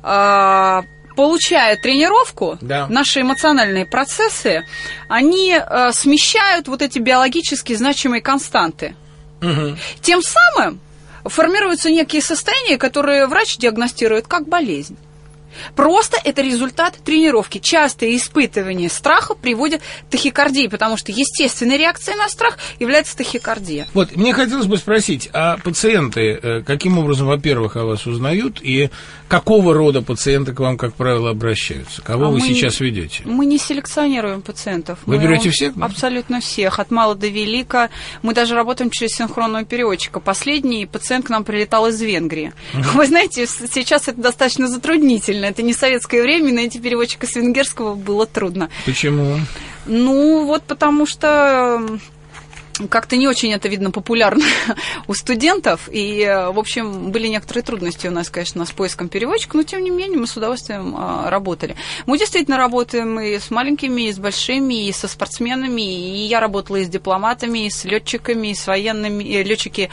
[0.04, 0.82] э,
[1.16, 2.88] получая тренировку, Да.
[2.90, 4.64] наши эмоциональные процессы,
[5.08, 8.96] они э, смещают вот эти биологически значимые константы.
[9.42, 9.78] Мгм.
[10.02, 10.80] Тем самым
[11.26, 14.98] формируются некие состояния, которые врач диагностирует как болезнь.
[15.76, 17.58] Просто это результат тренировки.
[17.60, 23.88] Частое испытывание страха приводит к тахикардии, потому что естественной реакцией на страх является тахикардия.
[23.94, 28.90] Вот, мне хотелось бы спросить, а пациенты э, каким образом, во-первых, о вас узнают, и
[29.28, 32.02] какого рода пациенты к вам, как правило, обращаются?
[32.02, 33.22] Кого А вы мы- сейчас ведете?
[33.26, 35.00] Мы не селекционируем пациентов.
[35.06, 35.74] Вы Мы берете всех?
[35.80, 37.90] Абсолютно всех, от мала до велика.
[38.22, 40.20] Мы даже работаем через синхронного переводчика.
[40.20, 42.54] Последний пациент к нам прилетал из Венгрии.
[42.74, 45.49] Вы знаете, сейчас это достаточно затруднительно.
[45.50, 48.70] Это не советское время, найти переводчика с венгерского было трудно.
[48.86, 49.40] Почему?
[49.86, 51.82] Ну, вот потому что
[52.88, 54.46] как-то не очень это, видно, популярно
[55.08, 55.90] у студентов.
[55.92, 59.84] И, э, в общем, были некоторые трудности у нас, конечно, с поиском переводчика, но, тем
[59.84, 61.76] не менее, мы с удовольствием а, работали.
[62.06, 65.82] Мы действительно работаем и с маленькими, и с большими, и со спортсменами.
[65.82, 69.90] И я работала и с дипломатами, и с летчиками, и с военными, и летчики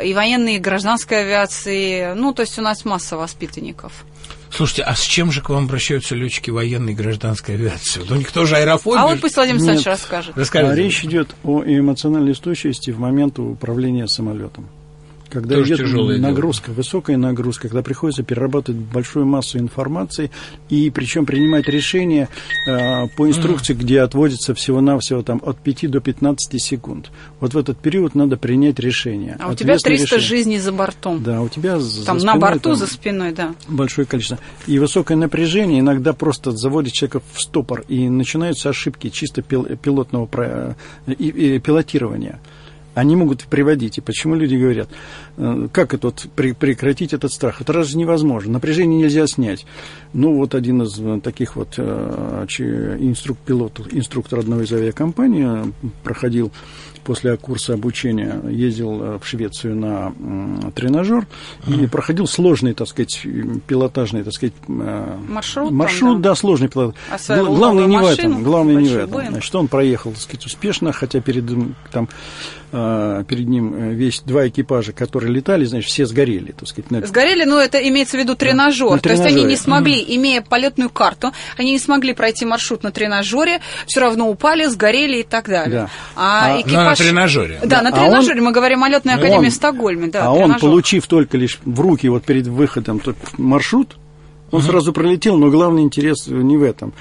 [0.00, 2.14] и военные, и гражданской авиации.
[2.14, 4.04] Ну, то есть у нас масса воспитанников.
[4.52, 8.00] Слушайте, а с чем же к вам обращаются летчики военной и гражданской авиации?
[8.00, 9.00] Вот у них тоже аэрофобия?
[9.00, 9.58] А вот пусть Владимир.
[9.60, 10.36] Александрович расскажет.
[10.36, 10.72] Расскажите.
[10.72, 14.68] А речь идет о эмоциональной устойчивости в момент управления самолетом.
[15.30, 16.28] Когда Тоже идет тяжелое дело.
[16.30, 20.30] нагрузка, высокая нагрузка, когда приходится перерабатывать большую массу информации
[20.68, 22.28] и причем принимать решения
[22.66, 27.10] э, по инструкции, где отводится всего-навсего там, от 5 до 15 секунд.
[27.38, 29.36] Вот в этот период надо принять решение.
[29.38, 30.28] А у тебя Ответственное 300 решение.
[30.28, 31.22] жизней за бортом.
[31.22, 33.54] Да, у тебя за Там на спиной борту, там за спиной, да.
[33.68, 34.38] большое количество.
[34.66, 40.26] И высокое напряжение иногда просто заводит человека в стопор, и начинаются ошибки чисто пил- пилотного
[40.26, 42.40] про- и- и пилотирования.
[43.00, 43.96] Они могут приводить.
[43.96, 44.90] И почему люди говорят,
[45.38, 47.62] э, как это вот прекратить этот страх?
[47.62, 48.52] Это разве невозможно?
[48.52, 49.64] Напряжение нельзя снять.
[50.12, 52.46] Ну, вот один из э, таких вот э,
[53.00, 55.72] инструк, пилот, инструктор одной из авиакомпаний
[56.04, 56.52] проходил
[57.04, 60.12] после курса обучения, ездил э, в Швецию на
[60.74, 61.26] тренажер
[61.66, 63.20] и проходил сложный, так сказать,
[63.66, 66.30] пилотажный, так сказать, э, Маршрут там, маршрут, да.
[66.30, 66.94] да, сложный пилот.
[67.10, 69.10] Осваивал Гла- Главное не в этом, главное не в этом.
[69.10, 69.30] Боинг.
[69.30, 72.08] Значит, он проехал, так сказать, успешно, хотя перед ним там
[72.72, 76.90] э, перед ним весь два экипажа, которые летали, значит, все сгорели, так сказать.
[76.90, 78.90] на- Сгорели, но это имеется в виду тренажер.
[78.90, 82.90] на То есть они не смогли, имея полетную карту, они не смогли пройти маршрут на
[82.92, 85.80] тренажере, все равно упали, сгорели и так далее.
[85.82, 85.90] Да.
[86.16, 86.89] А, А- экипаж...
[86.98, 87.58] Ну, на тренажере.
[87.62, 88.40] Да, Да, на а тренажере.
[88.40, 90.08] Мы говорим о летной он- академии в Стокгольме.
[90.08, 90.60] Да, а он, тренажер.
[90.60, 93.96] получив только лишь в руки вот перед выходом тот маршрут,
[94.50, 96.92] он сразу пролетел, но главный интерес не в этом.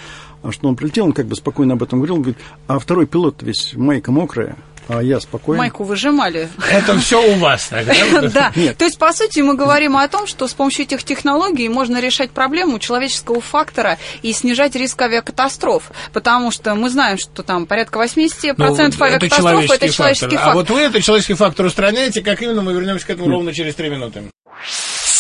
[0.42, 3.42] А что он прилетел, он как бы спокойно об этом говорил, говорит, а второй пилот
[3.44, 5.60] весь майка мокрая, а я спокойно.
[5.64, 6.50] Майку выжимали.
[6.72, 7.94] Это все у вас тогда?
[8.30, 12.00] Да, то есть, по сути, мы говорим о том, что с помощью этих технологий можно
[12.02, 18.00] решать проблему человеческого фактора и снижать риск авиакатастроф, потому что мы знаем, что там порядка
[18.00, 18.66] 80% Ну,
[19.06, 20.54] авиакатастроф– это человеческий А фактор.
[20.56, 23.90] вот вы этот человеческий фактор устраняете, как именно, мы вернемся к этому ровно через три
[23.90, 24.24] минуты.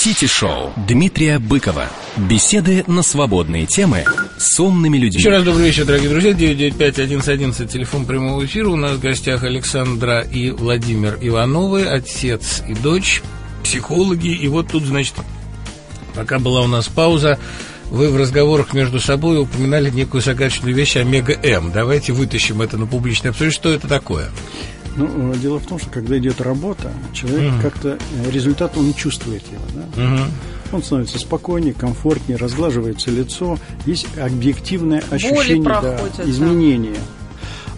[0.01, 1.89] Сити-шоу Дмитрия Быкова.
[2.15, 4.05] Беседы на свободные темы
[4.37, 5.19] с умными людьми.
[5.19, 6.31] Еще раз добрый вечер, дорогие друзья.
[6.31, 8.69] 995-1111, телефон прямого эфира.
[8.69, 13.21] У нас в гостях Александра и Владимир Ивановы, отец и дочь,
[13.61, 14.29] психологи.
[14.29, 15.15] И вот тут, значит,
[16.15, 17.37] пока была у нас пауза,
[17.91, 21.73] вы в разговорах между собой упоминали некую загадочную вещь омега-М.
[21.73, 23.53] Давайте вытащим это на публичное обсуждение.
[23.53, 24.29] Что это такое?
[24.99, 29.43] Ну, э, дело в том, что когда идет работа, человек как-то э, результат он чувствует
[29.49, 30.03] его, да?
[30.03, 30.31] Мгм.
[30.73, 36.99] он становится спокойнее, комфортнее, разглаживается лицо, есть объективное ощущение проходят, да, изменения.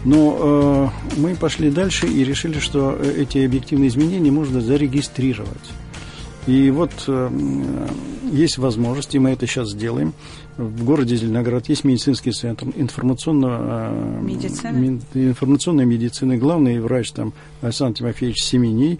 [0.03, 5.71] Но э, мы пошли дальше и решили, что э, эти объективные изменения можно зарегистрировать.
[6.47, 7.29] И вот э,
[8.31, 10.13] есть возможность, и мы это сейчас сделаем.
[10.57, 13.91] В городе Зеленоград есть медицинский центр информационно,
[14.23, 16.37] э, информационной медицины.
[16.37, 18.99] Главный врач там Александр Тимофеевич Семеней.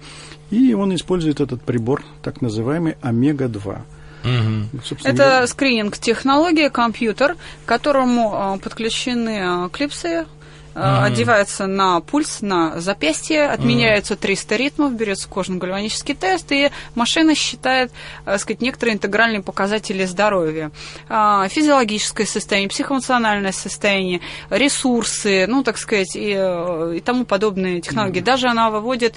[0.50, 3.82] И он использует этот прибор, так называемый Омега-2.
[4.24, 4.82] Угу.
[5.04, 7.36] Это скрининг-технология, компьютер,
[7.66, 10.26] к которому э, подключены э, клипсы
[10.74, 11.04] mm-hmm.
[11.04, 17.92] одевается на пульс, на запястье, отменяются 300 ритмов, берется кожно-гальванический тест, и машина считает,
[18.26, 20.72] так сказать, некоторые интегральные показатели здоровья.
[21.10, 28.22] А, физиологическое состояние, психоэмоциональное состояние, ресурсы, ну, так сказать, и, э, и тому подобные технологии.
[28.22, 28.26] Mm-hmm.
[28.26, 29.16] Даже она выводит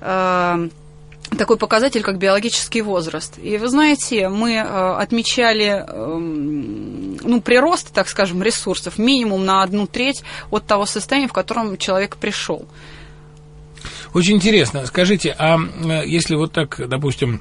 [0.00, 0.68] э,
[1.36, 3.38] такой показатель, как биологический возраст.
[3.38, 9.86] И вы знаете, мы э, отмечали э, ну, прирост, так скажем, ресурсов минимум на одну
[9.86, 12.66] треть от того состояния, в котором человек пришел.
[14.14, 14.86] Очень интересно.
[14.86, 17.40] Скажите, а э, если вот так, допустим,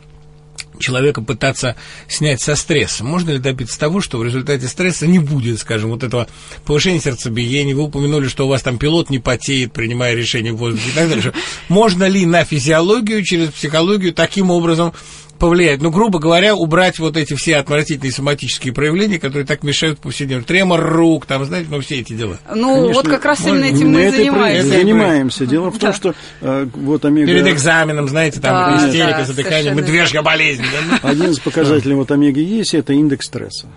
[0.80, 1.76] человека пытаться
[2.08, 3.04] снять со стресса.
[3.04, 6.28] Можно ли добиться того, что в результате стресса не будет, скажем, вот этого
[6.66, 7.76] повышения сердцебиения?
[7.76, 11.10] Вы упомянули, что у вас там пилот не потеет, принимая решение в воздухе и так
[11.10, 11.34] далее.
[11.70, 14.94] Можно ли на физиологию через психологию таким образом
[15.38, 15.82] повлиять?
[15.82, 20.44] Ну, грубо говоря, убрать вот эти все отвратительные соматические проявления, которые так мешают повседневно.
[20.44, 22.38] Тремор рук, там, знаете, ну, все эти дела.
[22.54, 24.70] Ну, Конечно, вот как раз именно этим мы и занимаемся.
[24.70, 25.46] занимаемся.
[25.46, 27.28] Дело в том, что э, вот омега...
[27.28, 30.64] Перед экзаменом, знаете, там да, истерика, да, задыхание, медвежья болезнь.
[31.02, 33.68] Один из показателей вот омеги есть, это индекс стресса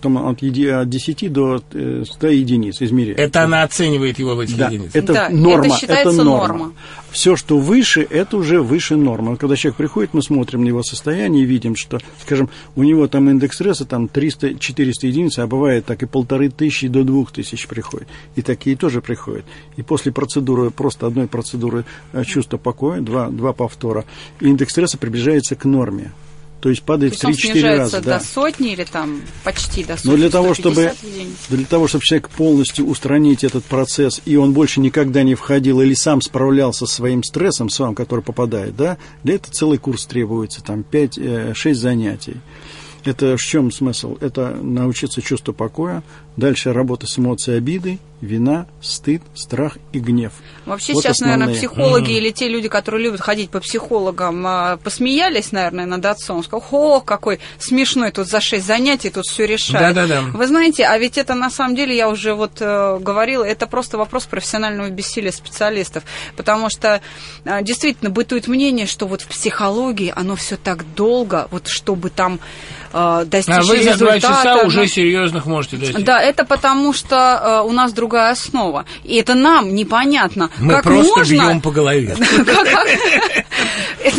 [0.00, 3.18] там от, от 10 до 100 э, единиц измеряет.
[3.18, 4.96] Это она оценивает его в этих да, единицах?
[4.96, 5.76] Это да, норма.
[5.82, 6.58] Это, это норма.
[6.58, 6.72] норма.
[7.10, 9.36] Все, что выше, это уже выше нормы.
[9.36, 13.30] Когда человек приходит, мы смотрим на его состояние и видим, что, скажем, у него там
[13.30, 18.08] индекс стресса там 300-400 единиц, а бывает так и полторы тысячи до двух тысяч приходит.
[18.36, 19.44] И такие тоже приходят.
[19.76, 24.04] И после процедуры, просто одной процедуры э, чувства покоя, два, два повтора,
[24.40, 26.12] индекс стресса приближается к норме.
[26.60, 27.98] То есть падает в 3-4 раза.
[27.98, 28.20] до да.
[28.20, 30.10] сотни или там почти до сотни.
[30.10, 30.92] Но для того, чтобы,
[31.50, 35.94] для того, чтобы человек полностью устранить этот процесс, и он больше никогда не входил или
[35.94, 40.84] сам справлялся со своим стрессом, сам, который попадает, да, для этого целый курс требуется, там
[40.90, 42.36] 5-6 э, занятий.
[43.08, 44.18] Это в чем смысл?
[44.20, 46.02] Это научиться чувству покоя,
[46.36, 50.32] дальше работа с эмоцией обиды, вина, стыд, страх и гнев.
[50.66, 51.38] Вообще вот сейчас, основные.
[51.38, 56.42] наверное, психологи или те люди, которые любят ходить по психологам, а, посмеялись, наверное, над отцом.
[56.42, 59.94] Сказал, о, какой смешной тут за шесть занятий, тут все решает.
[59.94, 60.22] Да-да-да.
[60.36, 63.98] Вы знаете, а ведь это на самом деле, я уже вот э, говорила, это просто
[63.98, 66.02] вопрос профессионального бессилия специалистов.
[66.36, 67.00] Потому что
[67.44, 72.40] э, действительно бытует мнение, что вот в психологии оно все так долго, вот чтобы там
[72.92, 76.04] э, достичь а вы за два часа уже серьезных можете достичь.
[76.04, 78.84] Да, это потому что э, у нас другая основа.
[79.04, 80.50] И это нам непонятно.
[80.58, 81.32] Мы как просто можно...
[81.32, 82.16] бьем по голове.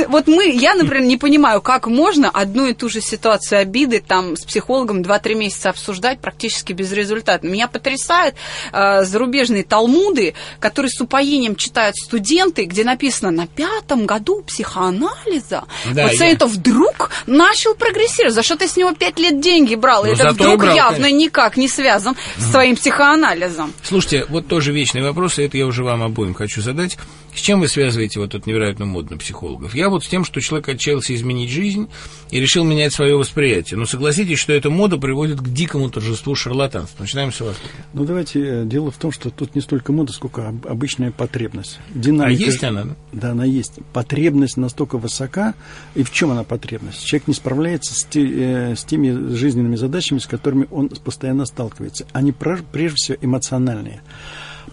[0.08, 4.36] Вот мы, я, например, не понимаю, как можно одну и ту же ситуацию обиды там
[4.36, 7.46] с психологом 2-3 месяца обсуждать практически без результата.
[7.46, 8.36] Меня потрясают
[8.72, 15.63] э, зарубежные талмуды, которые с упоением читают студенты, где написано на пятом году психоанализа
[15.94, 16.48] да, пациент я...
[16.48, 18.36] вдруг начал прогрессировать.
[18.36, 20.06] За что ты с него пять лет деньги брал?
[20.06, 21.17] Ну, это вдруг брал, явно конечно.
[21.17, 23.74] никак не связан с твоим психоанализом.
[23.84, 26.98] Слушайте, вот тоже вечный вопрос, и это я уже вам обоим хочу задать.
[27.34, 29.76] С чем вы связываете вот этот невероятно модно психологов?
[29.76, 31.88] Я вот с тем, что человек отчаялся изменить жизнь
[32.32, 33.78] и решил менять свое восприятие.
[33.78, 37.04] Но согласитесь, что эта мода приводит к дикому торжеству шарлатанства.
[37.04, 37.56] Начинаем с вас.
[37.94, 38.62] Ну, давайте.
[38.62, 41.80] Э, дело в том, что тут не столько мода, сколько обычная потребность.
[41.94, 42.96] Динамика, а есть она, да?
[43.12, 43.74] Да, она есть.
[43.94, 45.54] Потребность настолько высока.
[45.96, 47.06] И в чем она потребность?
[47.06, 52.08] Человек не справляется с, те, э, с теми жизненными задачами, с которыми он постоянно сталкивается.
[52.12, 54.02] Они прежде всего эмоциональные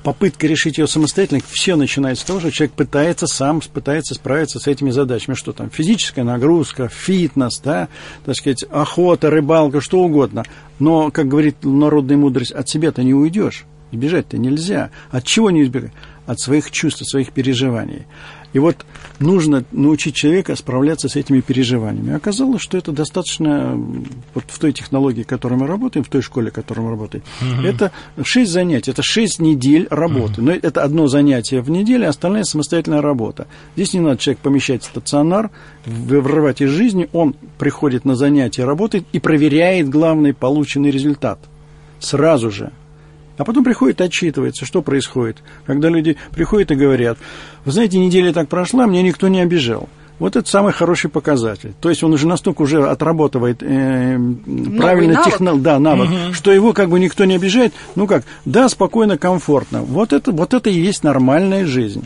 [0.03, 4.67] попытка решить ее самостоятельно, все начинается с того, что человек пытается сам, пытается справиться с
[4.67, 5.35] этими задачами.
[5.35, 7.89] Что там, физическая нагрузка, фитнес, да,
[8.25, 10.45] так сказать, охота, рыбалка, что угодно.
[10.79, 13.65] Но, как говорит народная мудрость, от себя-то не уйдешь.
[13.93, 14.91] Избежать-то нельзя.
[15.11, 15.93] От чего не избегать?
[16.27, 18.07] От своих чувств, от своих переживаний.
[18.57, 18.87] И вот
[19.19, 22.15] нужно научить человека справляться с этими переживаниями.
[22.15, 23.79] Оказалось, что это достаточно,
[24.33, 27.23] вот в той технологии, в которой мы работаем, в той школе, в которой мы работаем,
[27.43, 27.67] угу.
[27.67, 30.41] это 6 занятий, это 6 недель работы.
[30.41, 30.43] Угу.
[30.43, 33.47] Но это одно занятие в неделю, а остальная самостоятельная работа.
[33.75, 35.51] Здесь не надо человек помещать в стационар,
[35.85, 41.39] вырывать из жизни, он приходит на занятия, работает и проверяет главный полученный результат.
[42.01, 42.73] Сразу же.
[43.37, 45.39] А потом приходит, отчитывается, что происходит.
[45.67, 47.19] Когда люди приходят и говорят,
[47.65, 49.89] вы знаете, неделя так прошла, мне никто не обижал.
[50.19, 51.75] Вот это самый хороший показатель.
[51.81, 54.19] То есть он уже настолько уже отрабатывает э,
[54.79, 56.33] правильно технологию, да, навык, угу.
[56.33, 57.75] что его как бы никто не обижает.
[57.97, 59.83] Ну как, да, спокойно, комфортно.
[59.83, 62.05] Вот это, вот это и есть нормальная жизнь.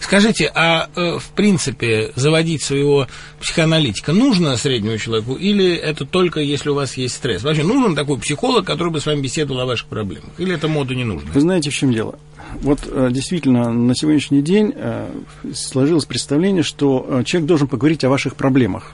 [0.00, 3.06] Скажите, а э, в принципе заводить своего
[3.40, 7.42] психоаналитика нужно среднему человеку или это только если у вас есть стресс?
[7.42, 10.30] Вообще нужен такой психолог, который бы с вами беседовал о ваших проблемах?
[10.38, 11.30] Или это моду не нужно?
[11.32, 12.18] Вы знаете, в чем дело?
[12.54, 15.08] Вот э, действительно на сегодняшний день э,
[15.54, 18.92] сложилось представление, что э, человек должен поговорить о ваших проблемах.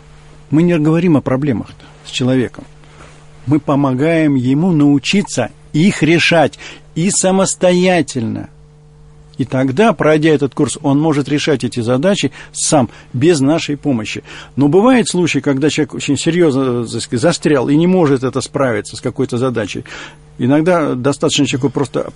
[0.50, 1.70] Мы не говорим о проблемах
[2.04, 2.64] с человеком.
[3.46, 6.58] Мы помогаем ему научиться их решать
[6.94, 8.48] и самостоятельно.
[9.38, 14.22] И тогда, пройдя этот курс, он может решать эти задачи сам, без нашей помощи.
[14.56, 19.00] Но бывают случаи, когда человек очень серьезно сказать, застрял и не может это справиться с
[19.00, 19.84] какой-то задачей.
[20.38, 22.12] Иногда достаточно человеку просто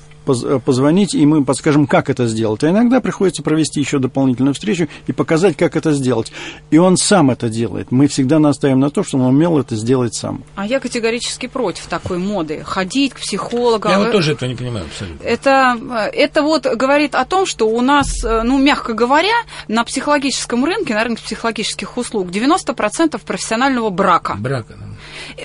[0.65, 2.63] позвонить, и мы подскажем, как это сделать.
[2.63, 6.33] А иногда приходится провести еще дополнительную встречу и показать, как это сделать.
[6.71, 7.91] И он сам это делает.
[7.91, 10.45] Мы всегда настаиваем на том, что он умел это сделать сам.
[10.55, 12.63] А я категорически против такой моды.
[12.63, 13.91] Ходить к психологам.
[13.91, 15.25] Я вот тоже этого не понимаю абсолютно.
[15.25, 19.35] Это, это вот говорит о том, что у нас, ну, мягко говоря,
[19.67, 24.37] на психологическом рынке, на рынке психологических услуг 90% профессионального брака.
[24.39, 24.89] Брака, да.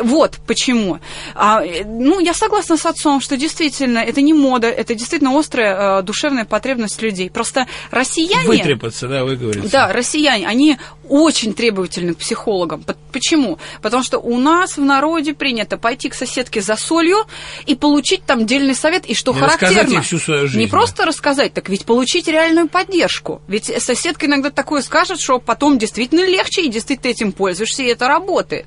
[0.02, 1.00] Вот почему.
[1.36, 6.04] А, ну, я согласна с отцом, что действительно это не мода, это действительно острая э,
[6.04, 7.30] душевная потребность людей.
[7.30, 8.48] Просто россияне...
[8.48, 9.68] Вытрепаться, да, вы говорите.
[9.70, 10.78] Да, россияне, они
[11.10, 12.84] очень требовательны к психологам.
[13.12, 13.60] Почему?
[13.82, 17.26] Потому что у нас в народе принято пойти к соседке за солью
[17.66, 20.02] и получить там дельный совет, и что не характерно...
[20.02, 20.60] всю свою жизнь.
[20.60, 23.42] Не просто рассказать, так ведь получить реальную поддержку.
[23.48, 28.08] Ведь соседка иногда такое скажет, что потом действительно легче, и действительно этим пользуешься, и это
[28.08, 28.66] работает.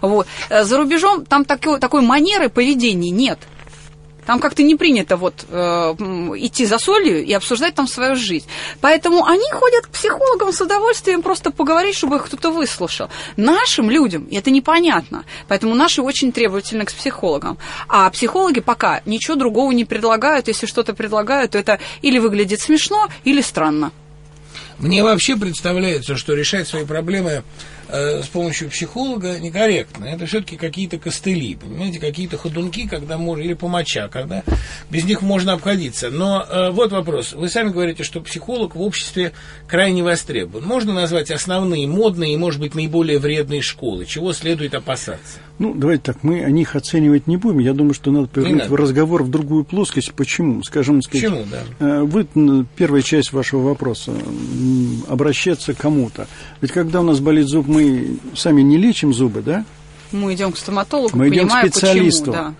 [0.00, 0.26] Вот.
[0.48, 3.38] Э, за рубежом там такой, такой манеры поведения нет.
[4.26, 5.94] Там как-то не принято вот э,
[6.36, 8.46] идти за солью и обсуждать там свою жизнь.
[8.80, 13.08] Поэтому они ходят к психологам с удовольствием просто поговорить, чтобы их кто-то выслушал.
[13.36, 15.24] Нашим людям это непонятно.
[15.48, 17.58] Поэтому наши очень требовательны к психологам.
[17.88, 20.46] А психологи пока ничего другого не предлагают.
[20.46, 23.90] Если что-то предлагают, то это или выглядит смешно, или странно.
[24.78, 27.42] Мне вообще представляется, что решать свои проблемы
[27.92, 30.06] э, с помощью психолога некорректно.
[30.06, 34.42] Это все-таки какие-то костыли, понимаете, какие-то ходунки, когда можно, или помоча, когда
[34.90, 36.10] без них можно обходиться.
[36.10, 37.32] Но э, вот вопрос.
[37.34, 39.32] Вы сами говорите, что психолог в обществе
[39.68, 40.64] крайне востребован.
[40.64, 44.06] Можно назвать основные, модные и, может быть, наиболее вредные школы?
[44.06, 45.38] Чего следует опасаться?
[45.58, 47.60] Ну, давайте так, мы о них оценивать не будем.
[47.60, 50.12] Я думаю, что надо повернуть в разговор в другую плоскость.
[50.14, 50.62] Почему?
[50.62, 51.62] Скажем, сказать, Почему, да?
[51.78, 52.26] Э, вы,
[52.76, 54.12] первая часть вашего вопроса,
[55.08, 56.26] обращаться к кому-то.
[56.60, 57.81] Ведь когда у нас болит зуб, мы
[58.34, 59.64] сами не лечим зубы, да?
[60.10, 62.32] Мы идем к стоматологу, мы идем к специалисту.
[62.32, 62.54] Почему, да.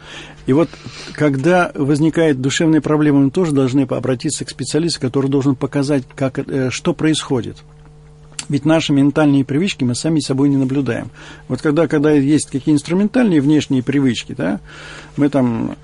[0.46, 0.68] И вот,
[1.12, 6.70] когда возникает душевная проблема, мы тоже должны обратиться к специалисту, который должен показать, как, э,
[6.70, 7.58] что происходит.
[8.48, 11.10] Ведь наши ментальные привычки мы сами собой не наблюдаем.
[11.48, 14.60] Вот когда, когда есть какие инструментальные внешние привычки, да,
[15.16, 15.76] мы там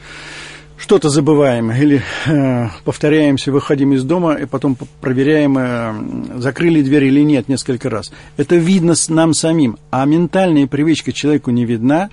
[0.79, 7.21] что-то забываем или э, повторяемся, выходим из дома и потом проверяем, э, закрыли дверь или
[7.21, 8.13] нет несколько раз.
[8.37, 12.11] Это видно нам самим, а ментальная привычка человеку не видна.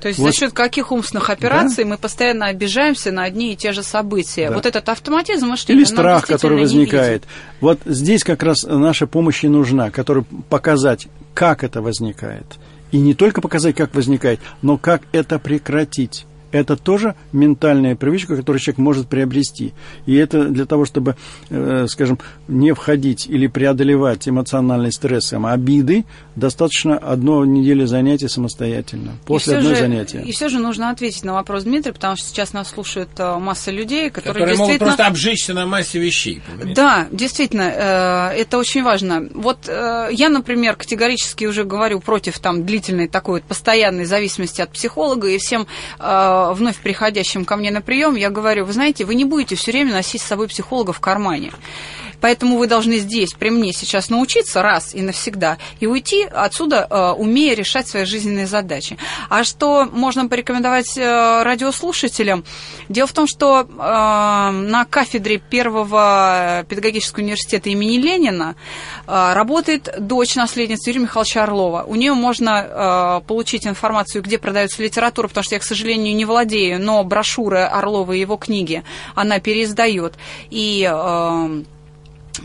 [0.00, 0.32] То есть вот.
[0.32, 1.90] за счет каких умственных операций да?
[1.90, 4.48] мы постоянно обижаемся на одни и те же события.
[4.48, 4.54] Да.
[4.54, 5.82] Вот этот автоматизм мышления.
[5.82, 7.24] Или страх, который возникает.
[7.60, 12.46] Вот здесь как раз наша помощь и нужна, который показать, как это возникает.
[12.92, 18.60] И не только показать, как возникает, но как это прекратить это тоже ментальная привычка, которую
[18.60, 19.72] человек может приобрести.
[20.06, 21.16] И это для того, чтобы,
[21.48, 26.04] э, скажем, не входить или преодолевать эмоциональный стресс, обиды,
[26.36, 30.22] достаточно одной недели занятий самостоятельно, после одного занятия.
[30.22, 33.70] И все же нужно ответить на вопрос Дмитрия, потому что сейчас нас слушает э, масса
[33.70, 34.86] людей, которые, которые действительно...
[34.86, 36.42] могут просто обжечься на массе вещей.
[36.46, 36.74] Понимаете?
[36.74, 39.28] Да, действительно, э, это очень важно.
[39.34, 45.28] Вот я, например, категорически уже говорю против там длительной такой вот постоянной зависимости от психолога
[45.28, 45.66] и всем
[46.54, 49.92] вновь приходящим ко мне на прием, я говорю, вы знаете, вы не будете все время
[49.92, 51.52] носить с собой психолога в кармане.
[52.20, 57.10] Поэтому вы должны здесь, при мне сейчас научиться раз и навсегда и уйти отсюда, э,
[57.12, 58.96] умея решать свои жизненные задачи.
[59.28, 62.44] А что можно порекомендовать э, радиослушателям?
[62.88, 68.54] Дело в том, что э, на кафедре первого педагогического университета имени Ленина
[69.06, 71.84] работает дочь наследницы Юрия Михайловича Орлова.
[71.86, 76.80] У нее можно получить информацию, где продается литература, потому что я, к сожалению, не владею,
[76.80, 80.14] но брошюры Орлова и его книги она переиздает.
[80.50, 80.88] И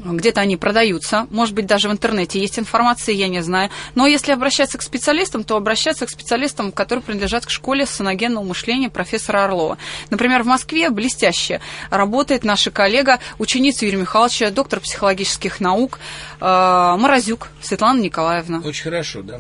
[0.04, 3.70] где-то они продаются, может быть, даже в интернете есть информация, я не знаю.
[3.96, 8.90] Но если обращаться к специалистам, то обращаться к специалистам, которые принадлежат к школе саногенного мышления
[8.90, 9.78] профессора Орлова.
[10.10, 16.00] Например, в Москве блестяще работает наша коллега, ученица Юрия Михайловича, доктор психологических наук
[16.40, 18.62] э, Морозюк Светлана Николаевна.
[18.64, 19.40] Очень хорошо, да.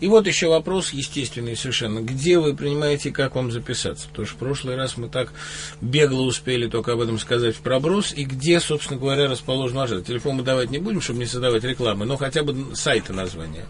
[0.00, 2.00] И вот еще вопрос естественный совершенно.
[2.00, 4.08] Где вы принимаете, как вам записаться?
[4.08, 5.32] Потому что в прошлый раз мы так
[5.80, 8.12] бегло успели только об этом сказать в проброс.
[8.14, 12.04] И где, собственно говоря, расположен ваш Телефон мы давать не будем, чтобы не создавать рекламы,
[12.04, 13.66] но хотя бы сайта названия.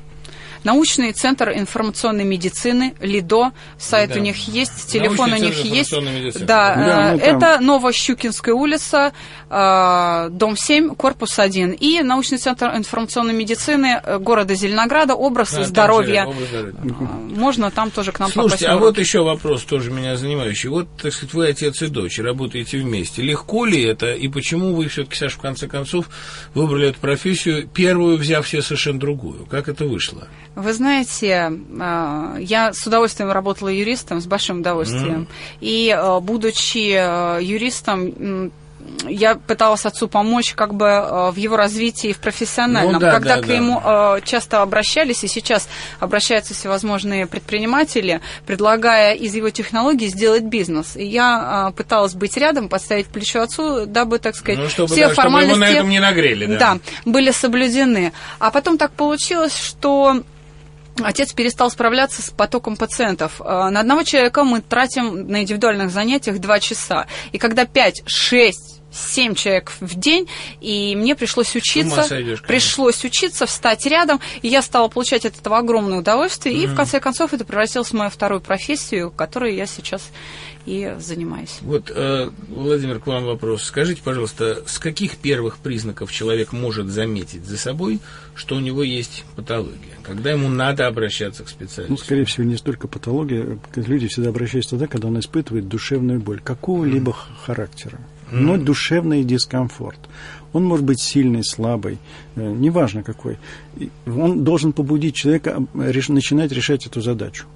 [0.66, 4.16] Научный центр информационной медицины, ЛИДО, сайт да.
[4.16, 5.92] у них есть, телефон Научный у них есть.
[5.92, 6.44] Медицины.
[6.44, 9.12] Да, да э, это Новощукинская улица,
[9.48, 11.70] э, дом 7, корпус 1.
[11.70, 16.24] И научный центр информационной медицины э, города Зеленограда, образ а, здоровья.
[16.24, 17.36] Там же, образ здоровья.
[17.36, 18.82] Можно там тоже к нам Слушайте, попасть.
[18.82, 20.68] а вот еще вопрос тоже меня занимающий.
[20.68, 23.22] Вот, так сказать, вы отец и дочь, работаете вместе.
[23.22, 26.08] Легко ли это, и почему вы все-таки, Саша, в конце концов,
[26.54, 29.46] выбрали эту профессию, первую взяв себе совершенно другую?
[29.46, 30.26] Как это вышло?
[30.56, 35.28] Вы знаете, а, я с удовольствием работала юристом, с большим удовольствием.
[35.28, 35.58] Mm.
[35.60, 38.50] И а, будучи а, юристом,
[39.06, 42.94] я пыталась отцу помочь как бы в его развитии в профессиональном.
[42.94, 43.54] Ну, да, Когда да, к да.
[43.54, 43.82] нему
[44.24, 50.96] часто обращались, и сейчас обращаются всевозможные предприниматели, предлагая из его технологий сделать бизнес.
[50.96, 55.14] И я пыталась быть рядом, подставить плечо отцу, дабы, так сказать, ну, чтобы, все да,
[55.14, 55.54] формальности...
[55.54, 56.58] Чтобы его на этом не нагрели, да.
[56.58, 58.12] Да, были соблюдены.
[58.38, 60.22] А потом так получилось, что
[61.02, 63.40] отец перестал справляться с потоком пациентов.
[63.40, 67.06] Э, на одного человека мы тратим на индивидуальных занятиях два часа.
[67.32, 70.28] И когда 5, 6, семь человек в день,
[70.60, 75.58] и мне пришлось учиться, сойдешь, пришлось учиться, встать рядом, и я стала получать от этого
[75.58, 76.64] огромное удовольствие, mm-hmm.
[76.64, 80.10] и в конце концов это превратилось в мою вторую профессию, которой я сейчас
[80.66, 81.58] и занимаюсь.
[81.62, 83.62] Вот, э, Владимир, к вам вопрос.
[83.62, 88.00] Скажите, пожалуйста, с каких первых признаков человек может заметить за собой,
[88.34, 89.94] что у него есть патология?
[90.02, 91.92] Когда ему надо обращаться к специалисту?
[91.92, 93.58] Ну, скорее всего, не столько патология.
[93.76, 97.44] Люди всегда обращаются тогда, когда он испытывает душевную боль какого-либо mm.
[97.44, 98.00] характера,
[98.32, 100.00] но душевный дискомфорт.
[100.52, 101.98] Он может быть сильный, слабый,
[102.34, 103.38] э, неважно какой.
[104.06, 107.46] Он должен побудить человека начинать решать эту задачу.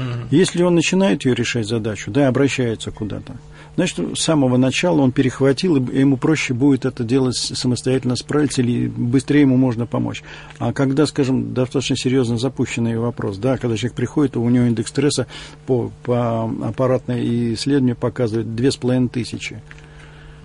[0.00, 0.26] Угу.
[0.30, 3.34] Если он начинает ее решать задачу, да, обращается куда-то,
[3.76, 8.88] значит, с самого начала он перехватил, и ему проще будет это делать самостоятельно справиться, или
[8.88, 10.22] быстрее ему можно помочь.
[10.58, 15.26] А когда, скажем, достаточно серьезно запущенный вопрос, да, когда человек приходит, у него индекс стресса
[15.66, 19.60] по, по аппаратной исследованию показывает две с половиной тысячи.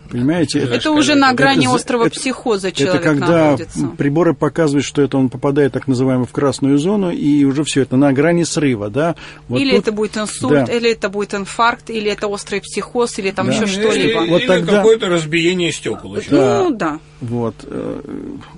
[0.10, 0.60] Понимаете?
[0.60, 3.88] Это, это уже на грани это, острого это, психоза человек Это когда находится.
[3.97, 7.97] приборы показывают, что это он попадает так называемую в красную зону, и уже все это
[7.97, 9.16] на грани срыва, да?
[9.47, 10.74] Вот или тут, это будет инсульт, да.
[10.74, 13.53] или это будет инфаркт, или это острый психоз, или там да.
[13.53, 14.24] еще что-либо.
[14.24, 14.78] Или, вот или тогда...
[14.78, 16.18] какое-то разбиение стекол.
[16.30, 16.64] Да.
[16.64, 16.99] Ну, да.
[17.22, 17.56] Вот.
[17.64, 18.01] Э,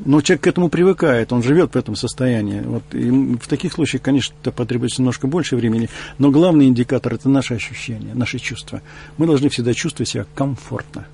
[0.05, 2.61] но человек к этому привыкает, он живет в этом состоянии.
[2.61, 2.83] Вот.
[2.93, 7.53] И в таких случаях, конечно, это потребуется немножко больше времени, но главный индикатор– это наши
[7.53, 8.81] ощущения, наши чувства.
[9.17, 11.07] Мы должны всегда чувствовать себя комфортно.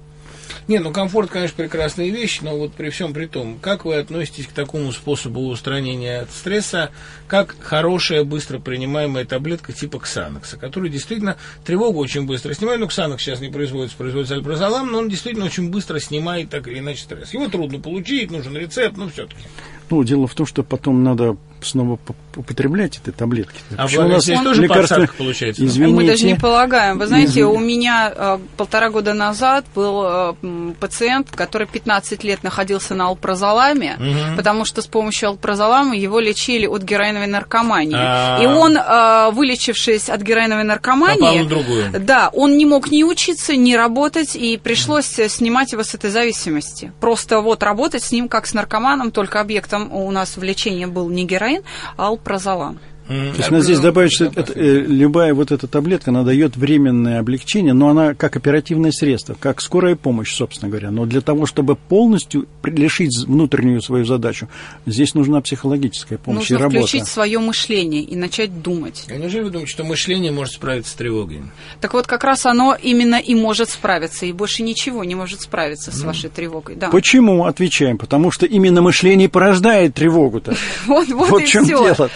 [0.68, 4.48] Не, ну комфорт, конечно, прекрасная вещь, но вот при всем при том, как вы относитесь
[4.48, 6.92] к такому способу устранения от стресса,
[7.28, 13.24] как хорошая, быстро принимаемая таблетка типа Ксанокса, который действительно тревогу очень быстро снимает, ну, Ксанокс
[13.24, 17.34] сейчас не производится, производится альпрозолам, но он действительно очень быстро снимает так или иначе стресс.
[17.34, 19.42] Его трудно получить, нужен рецепт, но все-таки.
[19.90, 22.00] Ну, дело в том, что потом надо снова
[22.36, 23.60] употреблять эти таблетки.
[23.78, 25.08] А Почему у нас тоже лекарства...
[25.18, 25.64] получается?
[25.64, 25.94] Извините.
[25.94, 26.98] Мы даже не полагаем.
[26.98, 27.58] Вы знаете, Извините.
[27.58, 33.98] у меня э, полтора года назад был э, пациент, который 15 лет находился на алпрозоламе,
[33.98, 34.38] угу.
[34.38, 37.96] потому что с помощью алпрозолама его лечили от героиновой наркомании.
[37.96, 38.44] А-а-а.
[38.44, 44.36] И он, э, вылечившись от героиновой наркомании, да, он не мог ни учиться, ни работать,
[44.36, 45.30] и пришлось угу.
[45.30, 46.92] снимать его с этой зависимости.
[47.00, 51.10] Просто вот работать с ним как с наркоманом, только объектом у нас в лечении был
[51.10, 51.64] не героин, героин,
[51.98, 52.80] а алпрозолам.
[53.08, 57.20] То есть надо здесь добавить, что это, э, любая вот эта таблетка, она дает временное
[57.20, 60.90] облегчение, но она как оперативное средство, как скорая помощь, собственно говоря.
[60.90, 64.48] Но для того, чтобы полностью лишить внутреннюю свою задачу,
[64.86, 66.80] здесь нужна психологическая помощь Нужно и работа.
[66.80, 69.06] включить свое мышление и начать думать.
[69.10, 71.42] А неужели вы думаете, что мышление может справиться с тревогой?
[71.82, 75.92] Так вот, как раз оно именно и может справиться, и больше ничего не может справиться
[75.92, 76.06] с mm.
[76.06, 76.76] вашей тревогой.
[76.76, 76.90] Да.
[76.90, 77.46] Почему?
[77.46, 77.98] Отвечаем.
[77.98, 80.56] Потому что именно мышление порождает тревогу-то.
[80.86, 82.10] Вот, вот, вот в чем дело-то.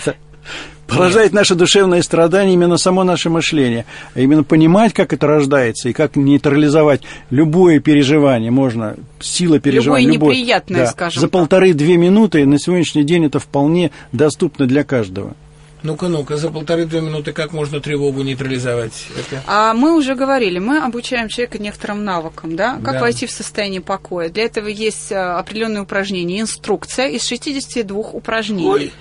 [0.87, 3.85] Поражает наше душевное страдание именно само наше мышление.
[4.15, 10.11] А именно понимать, как это рождается, и как нейтрализовать любое переживание можно, сила переживания.
[10.13, 15.35] Любое неприятное, да, скажем За полторы-две минуты на сегодняшний день это вполне доступно для каждого.
[15.83, 19.05] Ну-ка, ну-ка, за полторы-две минуты как можно тревогу нейтрализовать?
[19.15, 19.43] Это...
[19.45, 22.99] А мы уже говорили, мы обучаем человека некоторым навыкам, да, как Да.
[23.01, 24.29] войти в состояние покоя.
[24.29, 28.67] Для этого есть а, определенные упражнения, инструкция из 62 упражнений.
[28.67, 28.93] Ой.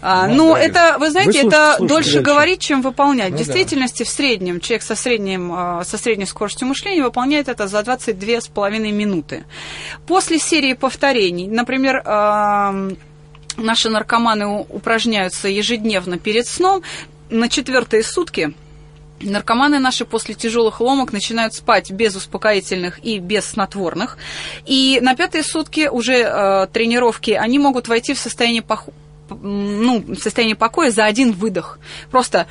[0.00, 0.60] А, Ну, ну, да.
[0.60, 2.24] это, вы знаете, Вы слушайте, это слушайте дольше дальше.
[2.24, 3.30] говорить, чем выполнять.
[3.30, 7.66] Ну, в действительности, в среднем, человек со, средним, а, со средней скоростью мышления выполняет это
[7.66, 9.44] за 22,5 минуты.
[10.06, 12.96] После серии повторений, например, ам,
[13.58, 16.82] наши наркоманы упражняются ежедневно перед сном,
[17.30, 18.54] на четвертые сутки
[19.20, 24.16] Наркоманы наши после тяжелых ломок начинают спать без успокоительных и без снотворных.
[24.64, 28.92] И на пятые сутки уже э, тренировки, они могут войти в состояние, пох-
[29.28, 31.80] ну, в состояние покоя за один выдох.
[32.12, 32.46] Просто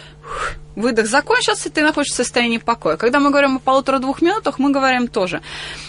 [0.77, 2.97] выдох закончился, ты находишься в состоянии покоя.
[2.97, 5.41] Когда мы говорим о полутора-двух минутах, мы говорим тоже.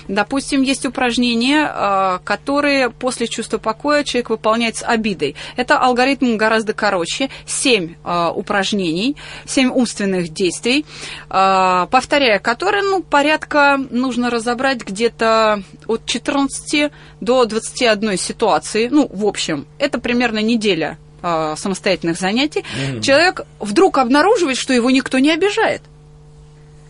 [0.09, 5.37] Допустим, есть упражнения, э, которые после чувства покоя человек выполняет с обидой.
[5.57, 7.29] Это алгоритм гораздо короче.
[7.47, 10.87] Семь э, упражнений, семь умственных действий,
[11.31, 18.89] э, повторяя которые, ну, порядка нужно разобрать где-то от 14 до 21 ситуации.
[18.91, 22.65] Ну, в общем, это примерно неделя э, самостоятельных занятий.
[23.03, 25.83] Человек вдруг обнаруживает, что его никто не обижает.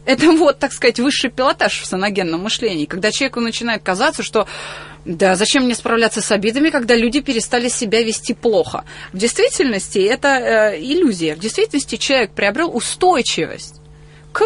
[0.04, 4.46] Это вот, так сказать, высший пилотаж в саногенном мышлении, когда человеку начинает казаться, что
[5.04, 8.84] да, зачем мне справляться с обидами, когда люди перестали себя вести плохо.
[9.12, 11.34] В действительности это э, иллюзия.
[11.34, 13.77] В действительности человек приобрел устойчивость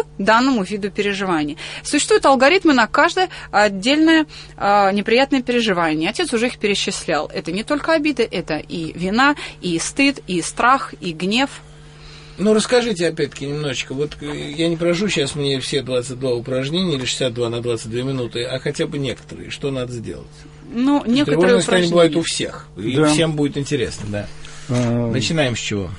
[0.01, 1.57] к данному виду переживаний.
[1.83, 4.25] Существуют алгоритмы на каждое отдельное
[4.57, 6.09] э, неприятное переживание.
[6.09, 7.29] Отец уже их перечислял.
[7.33, 11.49] Это не только обиды, это и вина, и стыд, и страх, и гнев.
[12.39, 13.93] Ну, расскажите опять-таки немножечко.
[13.93, 18.43] Вот э, я не прошу сейчас мне все 22 упражнения или 62 на 22 минуты,
[18.43, 19.51] а хотя бы некоторые.
[19.51, 20.25] Что надо сделать?
[20.73, 22.51] Ну, некоторые Тревожное состояние бывает у упражнения.
[22.51, 22.67] всех.
[22.77, 23.05] И Да.
[23.05, 24.27] всем будет интересно, да.
[24.69, 25.91] А, Начинаем с чего?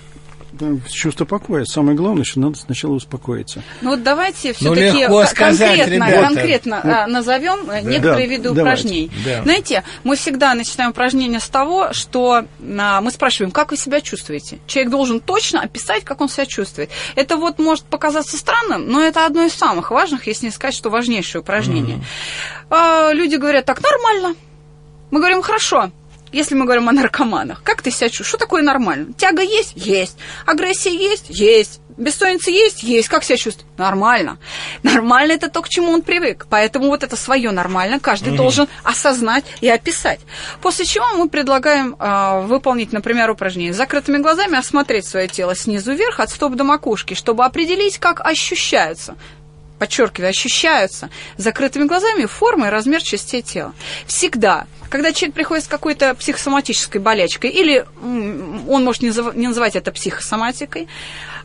[0.59, 1.64] Да, чувство покоя.
[1.64, 3.62] Самое главное, что надо сначала успокоиться.
[3.80, 6.26] Ну вот давайте Ну, все-таки сказать, конкретно, ребята.
[6.26, 8.61] конкретно а, назовем э, некоторые Да, виды давайте.
[8.61, 9.11] упражнений.
[9.24, 9.42] Да.
[9.42, 12.44] Знаете, мы всегда начинаем упражнение с того, что
[12.78, 14.59] а, мы спрашиваем, как вы себя чувствуете.
[14.66, 16.90] Человек должен точно описать, как он себя чувствует.
[17.16, 20.90] Это вот может показаться странным, но это одно из самых важных, если не сказать, что
[20.90, 22.00] важнейшее упражнение.
[22.70, 24.34] А, люди говорят, так нормально.
[25.11, 25.90] Мы говорим, хорошо.
[26.35, 28.28] Если мы говорим о наркоманах, как ты себя чувствуешь?
[28.28, 29.12] Что такое нормально?
[29.16, 29.74] Тяга есть?
[29.76, 30.18] Есть.
[30.45, 31.26] Агрессия есть?
[31.28, 31.80] Есть.
[31.97, 32.82] Бессонница есть?
[32.82, 33.07] Есть.
[33.07, 33.68] Как себя чувствует?
[33.78, 34.39] Нормально.
[34.82, 36.47] Нормально это то, к чему он привык.
[36.51, 40.18] Поэтому вот это свое нормально каждый должен осознать и описать.
[40.61, 45.93] После чего мы предлагаем а, выполнить, например, упражнение с закрытыми глазами, осмотреть свое тело снизу
[45.93, 49.14] вверх, от стоп до макушки, чтобы определить, как ощущаются
[49.85, 53.74] подчеркиваю, ощущаются закрытыми глазами форма и размер частей тела.
[54.07, 60.89] Всегда, когда человек приходит с какой-то психосоматической болячкой, или он может не, называть это психосоматикой,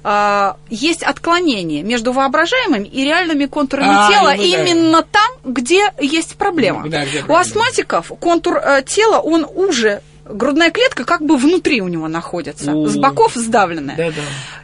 [0.02, 4.44] а, есть отклонение между воображаемыми и реальными контурами А, тела ну да.
[4.44, 6.88] именно там, где есть проблема.
[6.88, 7.40] Да, где У проблема.
[7.42, 12.88] астматиков контур э, тела, он уже грудная клетка как бы внутри у него находится, О.
[12.88, 13.98] с боков сдавленная.
[13.98, 14.22] Да-да.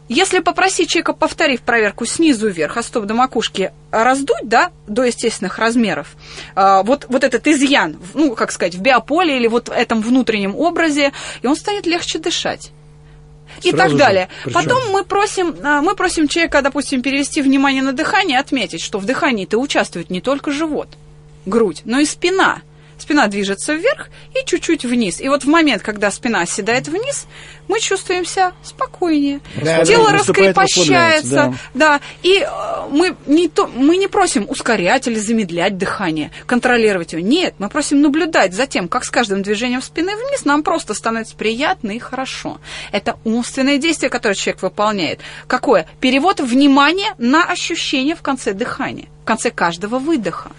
[0.07, 5.57] Если попросить человека, повторив проверку снизу вверх, от стоп до макушки, раздуть, да, до естественных
[5.57, 6.15] размеров,
[6.53, 11.11] а, вот, вот этот изъян, ну, как сказать, в биополе или вот этом внутреннем образе,
[11.41, 12.71] и он станет легче дышать.
[13.63, 13.97] И Сразу так же.
[13.97, 14.29] далее.
[14.43, 14.61] Причем?
[14.61, 19.05] Потом мы просим, а, мы просим человека, допустим, перевести внимание на дыхание, отметить, что в
[19.05, 20.89] дыхании-то участвует не только живот,
[21.45, 22.61] грудь, но и спина.
[23.05, 25.21] Спина движется вверх и чуть-чуть вниз.
[25.21, 27.27] И вот в момент, когда спина оседает вниз,
[27.67, 29.41] мы чувствуем себя спокойнее.
[29.61, 31.21] Да, Тело да, раскрепощается.
[31.21, 32.01] расслабляется, Да.
[32.23, 32.47] И э,
[32.89, 37.21] мы, не то, мы не просим ускорять или замедлять дыхание, контролировать его.
[37.21, 41.35] Нет, мы просим наблюдать за тем, как с каждым движением спины вниз нам просто становится
[41.35, 42.57] приятно и хорошо.
[42.91, 45.19] Это умственное действие, которое человек выполняет.
[45.45, 45.87] Какое?
[45.99, 50.49] Перевод внимания на ощущение в конце дыхания, в конце каждого выдоха.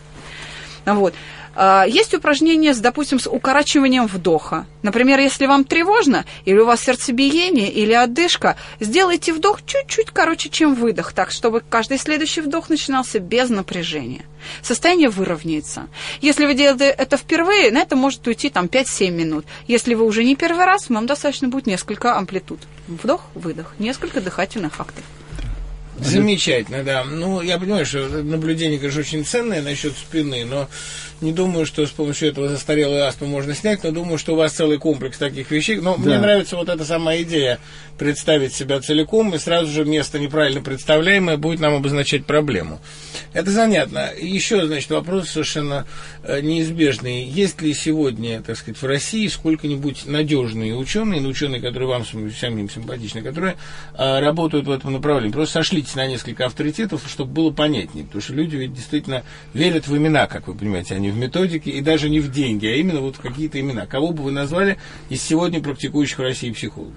[0.85, 1.13] Вот.
[1.59, 4.67] А, Есть упражнения, с, допустим, с укорачиванием вдоха.
[4.83, 10.75] Например, если вам тревожно, или у вас сердцебиение, или одышка, сделайте вдох чуть-чуть короче, чем
[10.75, 14.27] выдох, так, чтобы каждый следующий вдох начинался без напряжения.
[14.63, 15.89] Состояние выровняется.
[16.21, 19.47] Если вы делаете это впервые, на это может уйти там 5-7 минут.
[19.67, 22.61] Если вы уже не первый раз, вам достаточно будет несколько амплитуд.
[22.87, 25.05] Вдох, выдох, несколько дыхательных актов.
[26.01, 27.05] Замечательно, да.
[27.05, 30.69] Ну, я понимаю, что наблюдение, конечно, очень ценное насчет спины, но
[31.21, 34.53] не думаю, что с помощью этого застарелую астму можно снять, но думаю, что у вас
[34.53, 35.77] целый комплекс таких вещей.
[35.77, 36.03] Но да.
[36.03, 37.59] мне нравится вот эта самая идея
[37.97, 42.81] представить себя целиком, и сразу же место неправильно представляемое будет нам обозначать проблему.
[43.33, 44.11] Это занятно.
[44.21, 45.87] Еще, значит, вопрос совершенно
[46.23, 47.25] э, неизбежный.
[47.25, 52.69] Есть ли сегодня, так сказать, в России сколько-нибудь надежные ученые, ну, ученые, которые вам самим
[52.69, 53.57] симпатичны, которые
[53.95, 55.33] а, работают в этом направлении?
[55.33, 55.55] Просто
[55.87, 58.05] сошлитесь на несколько авторитетов, чтобы было понятнее.
[58.05, 59.23] Потому что люди ведь действительно
[59.55, 62.67] верят в имена, как вы понимаете, они не в методике и даже не в деньги,
[62.67, 63.87] а именно вот в какие-то имена.
[63.87, 64.77] Кого бы вы назвали
[65.09, 66.95] из сегодня практикующих в России психологов?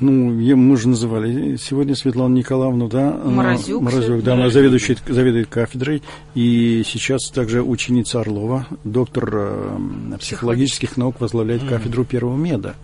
[0.00, 0.10] Ну,
[0.56, 3.12] мы уже называли сегодня Светлану Николаевну, да?
[3.12, 3.82] Морозюк.
[3.82, 6.02] Морозюк, да, она заведующая, заведует кафедрой.
[6.34, 12.74] И сейчас также ученица Орлова, доктор э, психологических наук, возглавляет кафедру первого меда.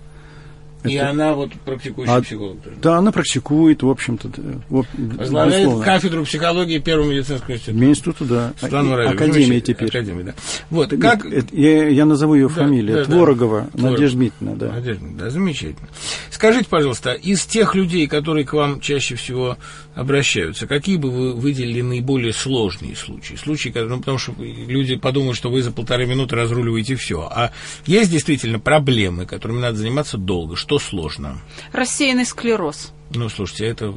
[0.85, 1.11] И это...
[1.11, 2.59] она вот практикующий а, психолог.
[2.81, 4.31] Да, она практикует, в общем-то.
[4.69, 7.85] Вот, Возглавляет кафедру психологии Первого медицинского института.
[7.85, 8.53] Института, да.
[8.61, 9.15] Светлана Варевич.
[9.15, 9.89] Академия теперь.
[9.89, 10.35] Академия, да.
[10.71, 11.27] Вот, Нет, как...
[11.53, 12.97] Я, я назову ее да, фамилию.
[12.99, 13.91] Да, Творогова да.
[13.91, 14.73] Надежда Дмитриевна, да.
[14.73, 15.89] Надежда, да, замечательно.
[16.31, 19.57] Скажите, пожалуйста, из тех людей, которые к вам чаще всего
[19.99, 23.35] обращаются, какие бы вы выделили наиболее сложные случаи?
[23.35, 27.23] Случаи, когда, ну, потому что люди подумают, что вы за полторы минуты разруливаете все.
[27.23, 27.51] А
[27.85, 30.55] есть действительно проблемы, которыми надо заниматься долго.
[30.55, 31.41] Что сложно?
[31.73, 32.93] Рассеянный склероз.
[33.11, 33.95] Ну, слушайте, это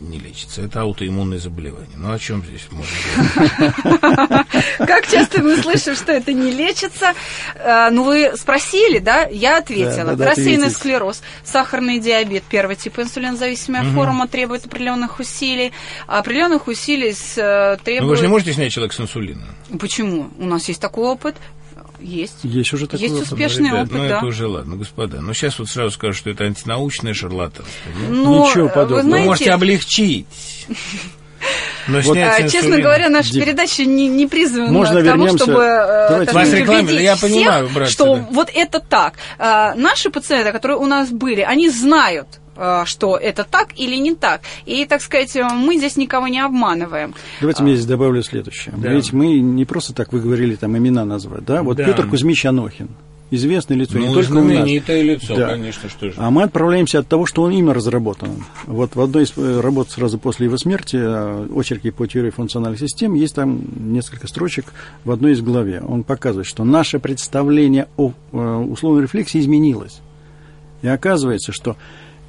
[0.00, 1.96] не лечится, это аутоиммунное заболевание.
[1.96, 4.44] Ну, о чем здесь можно
[4.78, 7.14] Как часто мы слышим, что это не лечится?
[7.56, 9.26] А, ну, вы спросили, да?
[9.26, 10.16] Я ответила.
[10.16, 15.72] Рассеянный склероз, сахарный диабет первого типа инсулинозависимая форма требует определенных усилий.
[16.06, 18.02] Определенных усилий требует...
[18.02, 19.46] Ну, вы же не можете снять человека с инсулина.
[19.80, 20.30] Почему?
[20.38, 21.34] У нас есть такой опыт.
[22.00, 22.38] Есть.
[22.42, 24.16] Есть уже такой Есть успешный ну, ребят, опыт, ну, да.
[24.18, 25.20] это уже ладно, господа.
[25.20, 27.90] Но сейчас вот сразу скажу, что это антинаучное шарлатанство.
[28.08, 29.02] Но, Ничего подобного.
[29.02, 30.26] Знаете, вы можете облегчить.
[31.86, 35.62] Но вот, а, честно говоря, наша Дим, передача не, не призвана можно к тому, чтобы
[35.62, 36.32] э, Давайте.
[36.32, 38.26] вас рекламировали, я понимаю, братцы, что да.
[38.30, 39.14] вот это так.
[39.38, 42.40] А, наши пациенты, которые у нас были, они знают,
[42.84, 44.42] что это так или не так.
[44.66, 47.14] И, так сказать, мы здесь никого не обманываем.
[47.40, 47.68] Давайте а.
[47.68, 48.74] я здесь добавлю следующее.
[48.76, 48.90] Да.
[48.90, 51.62] Ведь мы не просто так, вы говорили, там имена назвать, да?
[51.62, 51.84] Вот да.
[51.84, 52.90] Петр Кузьмич Анохин,
[53.30, 54.68] известное лицо, ну, не только у нас.
[54.68, 55.48] это и лицо, да.
[55.50, 56.14] конечно, что же.
[56.16, 58.44] А мы отправляемся от того, что он имя разработан.
[58.66, 62.80] Вот в одной из э, работ сразу после его смерти, э, очерки по теории функциональных
[62.80, 64.66] систем, есть там несколько строчек
[65.04, 65.80] в одной из главе.
[65.80, 70.00] Он показывает, что наше представление о э, условной рефлексии изменилось.
[70.82, 71.76] И оказывается, что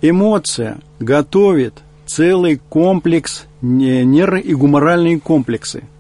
[0.10, 1.76] эмоция готовит
[2.06, 5.84] целый комплекс нервно- и гуморальные комплексы–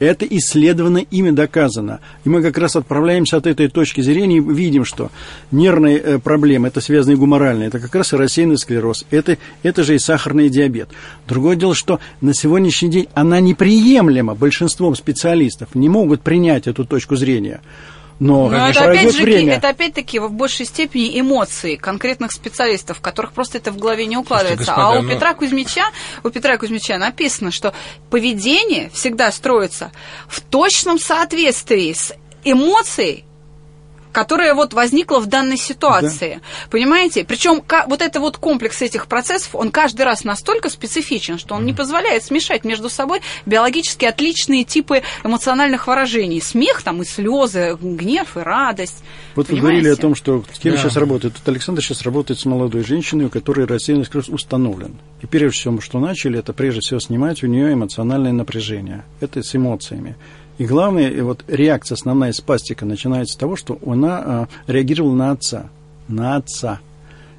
[0.00, 2.00] это исследовано, ими доказано.
[2.24, 5.10] И мы как раз отправляемся от этой точки зрения и видим, что
[5.52, 9.94] нервные э, проблемы, это связанные гуморальные, это как раз и рассеянный склероз, это, это же
[9.94, 10.88] и сахарный диабет.
[11.28, 17.16] Другое дело, что на сегодняшний день она неприемлема большинством специалистов, не могут принять эту точку
[17.16, 17.60] зрения.
[18.20, 19.54] Но, Но это, опять же, время.
[19.54, 24.66] это опять-таки в большей степени эмоции конкретных специалистов, которых просто это в голове не укладывается.
[24.66, 25.08] Господа, а у ну...
[25.08, 25.84] Петра Кузьмича,
[26.22, 27.72] у Петра Кузьмича написано, что
[28.10, 29.90] поведение всегда строится
[30.28, 32.12] в точном соответствии с
[32.44, 33.24] эмоцией,
[34.12, 36.34] которая вот возникла в данной ситуации.
[36.34, 36.68] Да.
[36.70, 37.24] Понимаете?
[37.24, 41.72] Причем вот это вот комплекс этих процессов, он каждый раз настолько специфичен, что он не
[41.72, 46.40] позволяет смешать между собой биологически отличные типы эмоциональных выражений.
[46.40, 49.02] Смех там и слезы, гнев и радость.
[49.34, 49.52] Вот Понимаете?
[49.52, 50.78] вы говорили о том, что с кем да.
[50.78, 51.34] сейчас работает.
[51.38, 54.96] Вот Александр сейчас работает с молодой женщиной, у которой рассеянный склероз установлен.
[55.22, 59.04] И прежде всего, что начали, это прежде всего снимать у нее эмоциональное напряжение.
[59.20, 60.16] Это с эмоциями.
[60.60, 65.30] И главное, и вот реакция основная спастика начинается с того, что она а, реагировала на
[65.30, 65.70] отца.
[66.06, 66.80] На отца.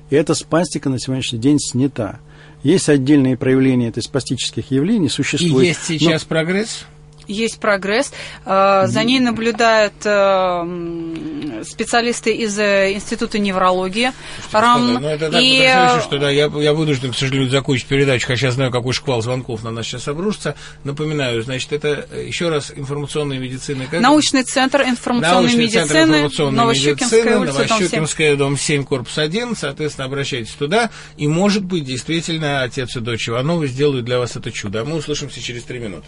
[0.09, 2.19] И эта спастика на сегодняшний день снята.
[2.63, 5.63] Есть отдельные проявления этой спастических явлений, существует.
[5.63, 6.30] И есть сейчас но...
[6.30, 6.86] прогресс?
[7.32, 8.11] Есть прогресс.
[8.45, 14.11] А, за ней наблюдают э, специалисты из э, Института неврологии.
[14.51, 14.93] РАМ.
[14.93, 16.01] Ну, это так и...
[16.01, 19.63] что да, я, я вынужден, к сожалению, закончить передачу, хотя я знаю, какой шквал звонков
[19.63, 20.55] на нас сейчас обрушится.
[20.84, 23.86] Напоминаю, значит, это э, еще раз информационная медицина.
[23.89, 24.01] Как?
[24.01, 25.88] Научный центр информационной Научный медицины.
[25.88, 29.55] Центр информационной Новощекинская медицины, улица, Новощекинская, дом 7, корпус 1.
[29.55, 30.89] Соответственно, обращайтесь туда.
[31.17, 34.82] И, может быть, действительно, отец и дочь Ивановы сделают для вас это чудо.
[34.82, 35.91] А мы услышимся через три минуты.